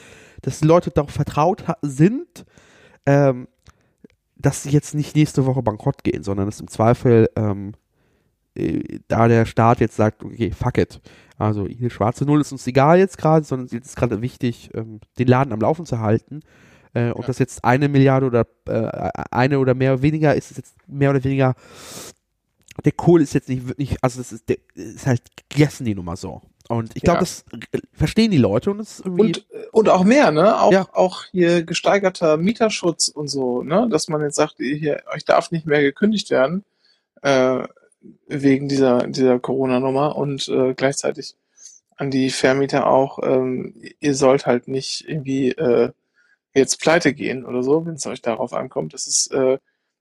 dass 0.42 0.60
die 0.60 0.68
Leute 0.68 0.92
darauf 0.92 1.12
vertraut 1.12 1.66
sind, 1.82 2.46
ähm, 3.08 3.48
dass 4.36 4.64
sie 4.64 4.70
jetzt 4.70 4.94
nicht 4.94 5.16
nächste 5.16 5.48
Woche 5.48 5.64
bankrott 5.64 6.04
gehen, 6.04 6.22
sondern 6.22 6.46
dass 6.46 6.60
im 6.60 6.68
Zweifel 6.68 7.28
ähm, 7.36 7.74
äh, 8.54 9.00
da 9.08 9.28
der 9.28 9.46
Staat 9.46 9.80
jetzt 9.80 9.96
sagt, 9.96 10.24
okay, 10.24 10.52
fuck 10.52 10.78
it. 10.78 11.02
Also 11.40 11.68
hier 11.68 11.90
schwarze 11.90 12.26
Null 12.26 12.42
ist 12.42 12.52
uns 12.52 12.68
egal 12.68 13.00
jetzt 13.00 13.18
gerade, 13.18 13.46
sondern 13.46 13.66
es 13.68 13.74
ist 13.74 13.96
gerade 13.96 14.22
wichtig, 14.22 14.70
ähm, 14.76 15.00
den 15.18 15.28
Laden 15.28 15.54
am 15.54 15.62
Laufen 15.62 15.86
zu 15.86 16.00
halten. 16.00 16.42
Äh, 16.94 17.12
und 17.12 17.22
ja. 17.22 17.28
das 17.28 17.40
jetzt 17.40 17.64
eine 17.64 17.90
Milliarde 17.90 18.28
oder 18.28 18.46
äh, 18.68 19.10
eine 19.32 19.60
oder 19.60 19.74
mehr 19.74 19.94
oder 19.94 20.02
weniger 20.04 20.36
ist 20.36 20.52
es 20.52 20.58
jetzt 20.58 20.76
mehr 20.88 21.10
oder 21.10 21.24
weniger 21.24 21.56
der 22.86 22.92
Kohl 22.92 23.22
ist 23.22 23.34
jetzt 23.34 23.50
nicht 23.50 23.68
wirklich, 23.68 23.98
also 24.04 24.20
das 24.20 24.32
ist, 24.32 24.50
der, 24.50 24.58
ist 24.76 25.08
halt 25.08 25.24
gegessen 25.50 25.86
die 25.86 25.96
Nummer 25.96 26.16
so. 26.16 26.42
Und 26.70 26.96
ich 26.96 27.04
glaube, 27.04 27.20
ja. 27.20 27.22
das 27.22 27.46
verstehen 27.94 28.32
die 28.32 28.38
Leute 28.38 28.72
und 28.72 28.80
es 28.80 29.00
irgendwie. 29.00 29.22
Und, 29.22 29.46
und 29.72 29.90
auch 29.90 30.04
mehr, 30.04 30.32
ne? 30.32 30.60
Auch, 30.60 30.72
ja. 30.72 30.88
auch 30.92 31.24
hier 31.32 31.64
gesteigerter 31.64 32.38
Mieterschutz 32.38 33.08
und 33.08 33.30
so, 33.30 33.64
ne? 33.64 33.88
Dass 33.90 34.10
man 34.10 34.22
jetzt 34.22 34.36
sagt, 34.36 34.56
hier, 34.58 35.04
euch 35.14 35.24
darf 35.24 35.52
nicht 35.52 35.66
mehr 35.66 35.82
gekündigt 35.82 36.30
werden. 36.30 36.66
Äh, 37.22 37.64
wegen 38.28 38.68
dieser, 38.68 39.08
dieser 39.08 39.40
Corona-Nummer 39.40 40.16
und 40.16 40.48
äh, 40.48 40.74
gleichzeitig 40.74 41.36
an 41.96 42.12
die 42.12 42.30
Vermieter 42.30 42.88
auch, 42.88 43.20
ähm, 43.24 43.74
ihr 44.00 44.14
sollt 44.14 44.46
halt 44.46 44.68
nicht 44.68 45.08
irgendwie 45.08 45.50
äh, 45.52 45.92
jetzt 46.54 46.80
pleite 46.80 47.14
gehen 47.14 47.46
oder 47.46 47.64
so, 47.64 47.86
wenn 47.86 47.96
es 47.96 48.06
euch 48.06 48.22
darauf 48.22 48.54
ankommt. 48.54 48.94
Das 48.94 49.08
ist, 49.08 49.32
äh, 49.32 49.58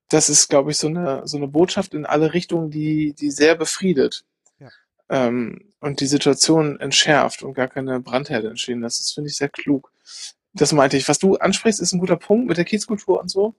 das 0.08 0.28
ist, 0.28 0.48
glaube 0.48 0.70
ich, 0.70 0.76
so 0.76 0.88
eine, 0.88 1.22
so 1.26 1.36
eine 1.36 1.48
Botschaft 1.48 1.94
in 1.94 2.06
alle 2.06 2.34
Richtungen, 2.34 2.70
die, 2.70 3.14
die 3.14 3.30
sehr 3.30 3.54
befriedet. 3.54 4.24
Ja. 4.60 4.68
Ähm, 5.08 5.65
und 5.80 6.00
die 6.00 6.06
Situation 6.06 6.80
entschärft 6.80 7.42
und 7.42 7.54
gar 7.54 7.68
keine 7.68 8.00
Brandherde 8.00 8.48
entstehen 8.48 8.80
lässt. 8.80 9.00
Das 9.00 9.12
finde 9.12 9.30
ich 9.30 9.36
sehr 9.36 9.48
klug. 9.48 9.92
Das 10.52 10.72
meinte 10.72 10.96
ich. 10.96 11.08
Was 11.08 11.18
du 11.18 11.36
ansprichst, 11.36 11.80
ist 11.80 11.92
ein 11.92 12.00
guter 12.00 12.16
Punkt 12.16 12.48
mit 12.48 12.56
der 12.56 12.64
Kiezkultur 12.64 13.20
und 13.20 13.30
so. 13.30 13.54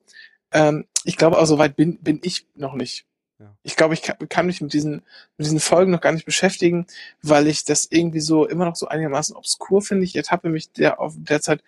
Ähm, 0.51 0.85
ich 1.03 1.17
glaube, 1.17 1.37
auch 1.37 1.45
so 1.45 1.57
weit 1.57 1.75
bin, 1.75 1.99
bin 1.99 2.19
ich 2.23 2.47
noch 2.55 2.73
nicht. 2.73 3.05
Ja. 3.39 3.55
Ich 3.61 3.75
glaube, 3.75 3.93
ich 3.93 4.01
kann, 4.01 4.17
kann, 4.29 4.47
mich 4.47 4.61
mit 4.61 4.73
diesen, 4.73 5.03
mit 5.37 5.45
diesen 5.45 5.59
Folgen 5.59 5.91
noch 5.91 6.01
gar 6.01 6.11
nicht 6.11 6.25
beschäftigen, 6.25 6.87
weil 7.21 7.47
ich 7.47 7.65
das 7.65 7.87
irgendwie 7.89 8.19
so 8.19 8.47
immer 8.47 8.65
noch 8.65 8.75
so 8.75 8.87
einigermaßen 8.87 9.35
obskur 9.35 9.81
finde. 9.81 10.05
Ich 10.05 10.15
ertappe 10.15 10.49
mich 10.49 10.71
der 10.71 10.99
auf 10.99 11.13
derzeit 11.17 11.63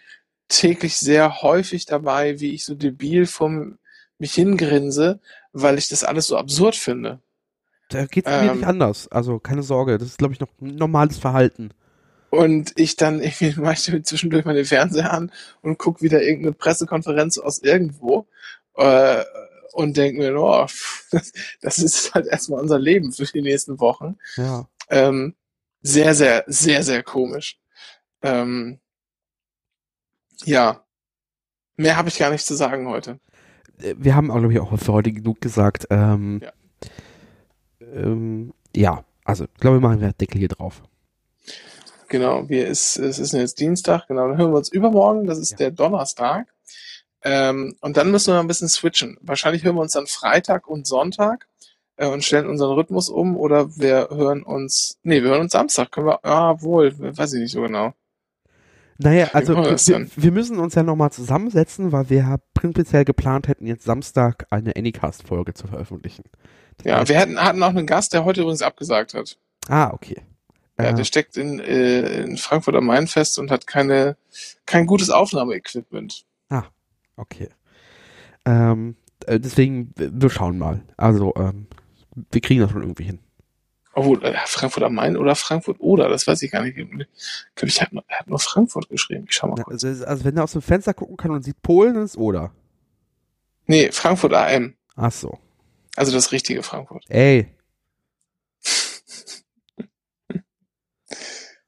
täglich 0.47 0.97
sehr 0.97 1.41
häufig 1.43 1.85
dabei, 1.85 2.39
wie 2.39 2.53
ich 2.53 2.65
so 2.65 2.73
debil 2.73 3.27
vom 3.27 3.77
mich 4.17 4.33
hingrinse, 4.33 5.19
weil 5.53 5.77
ich 5.77 5.87
das 5.89 6.03
alles 6.03 6.27
so 6.27 6.37
absurd 6.37 6.75
finde. 6.75 7.19
Da 7.89 8.05
geht 8.05 8.27
es 8.27 8.31
ähm, 8.31 8.45
mir 8.45 8.55
nicht 8.55 8.65
anders. 8.65 9.07
Also 9.09 9.39
keine 9.39 9.63
Sorge, 9.63 9.97
das 9.97 10.09
ist, 10.09 10.17
glaube 10.17 10.33
ich, 10.33 10.39
noch 10.39 10.49
ein 10.61 10.75
normales 10.75 11.17
Verhalten. 11.17 11.71
Und 12.29 12.73
ich 12.75 12.95
dann 12.95 13.21
irgendwie 13.21 13.53
mache 13.59 13.73
ich 13.73 14.05
zwischendurch 14.05 14.45
mal 14.45 14.55
den 14.55 14.65
Fernseher 14.65 15.11
an 15.11 15.31
und 15.61 15.77
gucke 15.77 16.01
wieder 16.01 16.21
irgendeine 16.21 16.53
Pressekonferenz 16.53 17.37
aus 17.37 17.59
irgendwo. 17.59 18.27
Äh, 18.75 19.23
und 19.73 19.97
denke 19.97 20.19
mir, 20.19 20.39
oh, 20.39 20.65
das, 21.11 21.31
das 21.61 21.77
ist 21.79 22.13
halt 22.13 22.27
erstmal 22.27 22.61
unser 22.61 22.79
Leben 22.79 23.11
für 23.11 23.25
die 23.25 23.41
nächsten 23.41 23.79
Wochen. 23.79 24.17
Ja. 24.35 24.67
Ähm, 24.89 25.35
sehr, 25.81 26.13
sehr, 26.13 26.43
sehr, 26.47 26.83
sehr 26.83 27.03
komisch. 27.03 27.59
Ähm, 28.21 28.79
ja. 30.43 30.83
Mehr 31.77 31.97
habe 31.97 32.09
ich 32.09 32.17
gar 32.17 32.31
nicht 32.31 32.45
zu 32.45 32.55
sagen 32.55 32.87
heute. 32.87 33.19
Äh, 33.81 33.95
wir 33.97 34.15
haben 34.15 34.27
glaube 34.27 34.51
ich, 34.51 34.59
auch 34.59 34.77
für 34.77 34.93
heute 34.93 35.11
genug 35.11 35.41
gesagt. 35.41 35.87
Ähm, 35.89 36.41
ja. 36.43 36.51
Ähm, 37.93 38.53
ja, 38.75 39.03
also 39.23 39.45
ich 39.45 39.59
glaube, 39.59 39.77
wir 39.77 39.81
machen 39.81 40.01
einen 40.01 40.17
Deckel 40.17 40.39
hier 40.39 40.47
drauf. 40.47 40.81
Genau, 42.07 42.49
wir 42.49 42.67
ist, 42.67 42.97
es 42.97 43.19
ist 43.19 43.33
jetzt 43.33 43.59
Dienstag, 43.59 44.07
genau, 44.07 44.27
dann 44.27 44.37
hören 44.37 44.51
wir 44.51 44.57
uns 44.57 44.71
übermorgen, 44.71 45.27
das 45.27 45.37
ist 45.37 45.51
ja. 45.51 45.57
der 45.57 45.71
Donnerstag. 45.71 46.47
Ähm, 47.21 47.75
und 47.81 47.97
dann 47.97 48.11
müssen 48.11 48.33
wir 48.33 48.39
ein 48.39 48.47
bisschen 48.47 48.69
switchen. 48.69 49.17
Wahrscheinlich 49.21 49.63
hören 49.63 49.75
wir 49.75 49.81
uns 49.81 49.93
dann 49.93 50.07
Freitag 50.07 50.67
und 50.67 50.87
Sonntag 50.87 51.47
äh, 51.97 52.07
und 52.07 52.23
stellen 52.23 52.47
unseren 52.47 52.73
Rhythmus 52.73 53.09
um 53.09 53.37
oder 53.37 53.75
wir 53.77 54.09
hören 54.09 54.41
uns, 54.41 54.97
nee, 55.03 55.21
wir 55.21 55.29
hören 55.29 55.41
uns 55.41 55.51
Samstag, 55.51 55.91
können 55.91 56.07
wir, 56.07 56.25
ah, 56.25 56.61
wohl, 56.61 56.97
weiß 56.97 57.33
ich 57.33 57.41
nicht 57.41 57.51
so 57.51 57.61
genau. 57.61 57.93
Naja, 59.01 59.29
also 59.31 59.55
wir, 59.55 60.07
wir, 60.15 60.31
müssen 60.31 60.59
uns 60.59 60.75
ja 60.75 60.83
nochmal 60.83 61.11
zusammensetzen, 61.11 61.93
weil 61.93 62.09
wir 62.09 62.37
prinzipiell 62.53 63.05
geplant 63.05 63.47
hätten, 63.47 63.65
jetzt 63.65 63.85
Samstag 63.85 64.45
eine 64.49 64.75
Anycast-Folge 64.75 65.53
zu 65.53 65.67
veröffentlichen. 65.67 66.23
Das 66.77 66.85
ja, 66.85 67.07
wir 67.07 67.17
hatten, 67.17 67.41
hatten 67.41 67.63
auch 67.63 67.69
einen 67.69 67.87
Gast, 67.87 68.13
der 68.13 68.25
heute 68.25 68.41
übrigens 68.41 68.61
abgesagt 68.61 69.13
hat. 69.13 69.37
Ah, 69.69 69.91
okay. 69.93 70.21
Ja, 70.77 70.85
äh, 70.85 70.93
der 70.93 71.05
steckt 71.05 71.37
in, 71.37 71.59
äh, 71.59 72.23
in 72.23 72.35
Frankfurt 72.35 72.75
am 72.75 72.87
Main 72.87 73.07
fest 73.07 73.39
und 73.39 73.51
hat 73.51 73.67
keine, 73.67 74.17
kein 74.65 74.85
gutes 74.85 75.09
Aufnahmeequipment. 75.09 76.25
Ah, 76.49 76.65
Okay. 77.19 77.49
Ähm, 78.45 78.95
äh, 79.25 79.39
deswegen, 79.39 79.93
wir 79.95 80.29
schauen 80.29 80.57
mal. 80.57 80.81
Also, 80.95 81.33
ähm, 81.35 81.67
wir 82.31 82.41
kriegen 82.41 82.61
das 82.61 82.71
schon 82.71 82.81
irgendwie 82.81 83.03
hin. 83.03 83.19
Obwohl, 83.93 84.23
äh, 84.23 84.35
Frankfurt 84.45 84.83
am 84.83 84.95
Main 84.95 85.17
oder 85.17 85.35
Frankfurt 85.35 85.77
oder, 85.79 86.09
das 86.09 86.27
weiß 86.27 86.41
ich 86.43 86.51
gar 86.51 86.61
nicht. 86.61 86.77
Ich 86.77 86.87
glaube, 86.87 87.07
ich 87.63 87.81
hat, 87.81 87.89
er 88.07 88.19
hat 88.19 88.27
nur 88.27 88.39
Frankfurt 88.39 88.87
geschrieben. 88.89 89.25
Ich 89.27 89.35
schau 89.35 89.47
mal. 89.47 89.57
Ja, 89.57 89.65
also, 89.67 89.87
also, 89.87 90.23
wenn 90.23 90.37
er 90.37 90.43
aus 90.43 90.51
dem 90.53 90.61
Fenster 90.61 90.93
gucken 90.93 91.17
kann 91.17 91.31
und 91.31 91.43
sieht 91.43 91.61
Polen, 91.61 91.95
ist 91.95 92.17
oder. 92.17 92.51
Nee, 93.65 93.91
Frankfurt 93.91 94.33
AM. 94.33 94.75
Ach 94.95 95.11
so. 95.11 95.39
Also 95.95 96.11
das 96.11 96.31
richtige 96.31 96.63
Frankfurt. 96.63 97.05
Ey. 97.09 97.47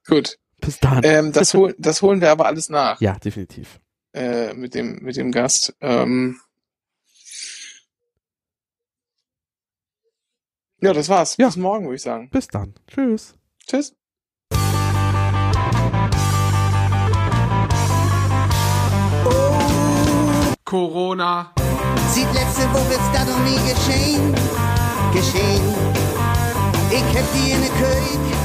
Gut. 0.07 0.37
Bis 0.59 0.79
dann. 0.79 1.01
Ähm, 1.03 1.31
das, 1.31 1.53
hol, 1.53 1.75
das 1.79 2.01
holen 2.01 2.21
wir 2.21 2.29
aber 2.29 2.45
alles 2.45 2.69
nach. 2.69 3.01
Ja, 3.01 3.17
definitiv 3.17 3.79
äh, 4.13 4.53
mit 4.53 4.75
dem 4.75 4.99
mit 5.01 5.15
dem 5.17 5.31
Gast. 5.31 5.75
Ähm, 5.81 6.39
ja, 10.81 10.93
das 10.93 11.09
war's. 11.09 11.37
Ja. 11.37 11.47
Bis 11.47 11.57
morgen, 11.57 11.85
würde 11.85 11.95
ich 11.95 12.01
sagen. 12.01 12.29
Bis 12.29 12.47
dann. 12.47 12.73
Tschüss. 12.87 13.35
Tschüss. 13.67 13.93
Corona. 20.65 21.53
Sieht 22.13 22.33
letzte 22.33 22.63
Woche 22.73 22.93
ist 22.93 23.11
da 23.13 23.25
noch 23.25 23.39
nie 23.43 23.59
geschehen. 23.69 24.33
Geschehen. 25.13 25.61
Ich 26.89 27.17
hab 27.17 27.25
die 27.33 27.51
in 27.51 27.61
der 27.61 27.71
König 27.71 28.40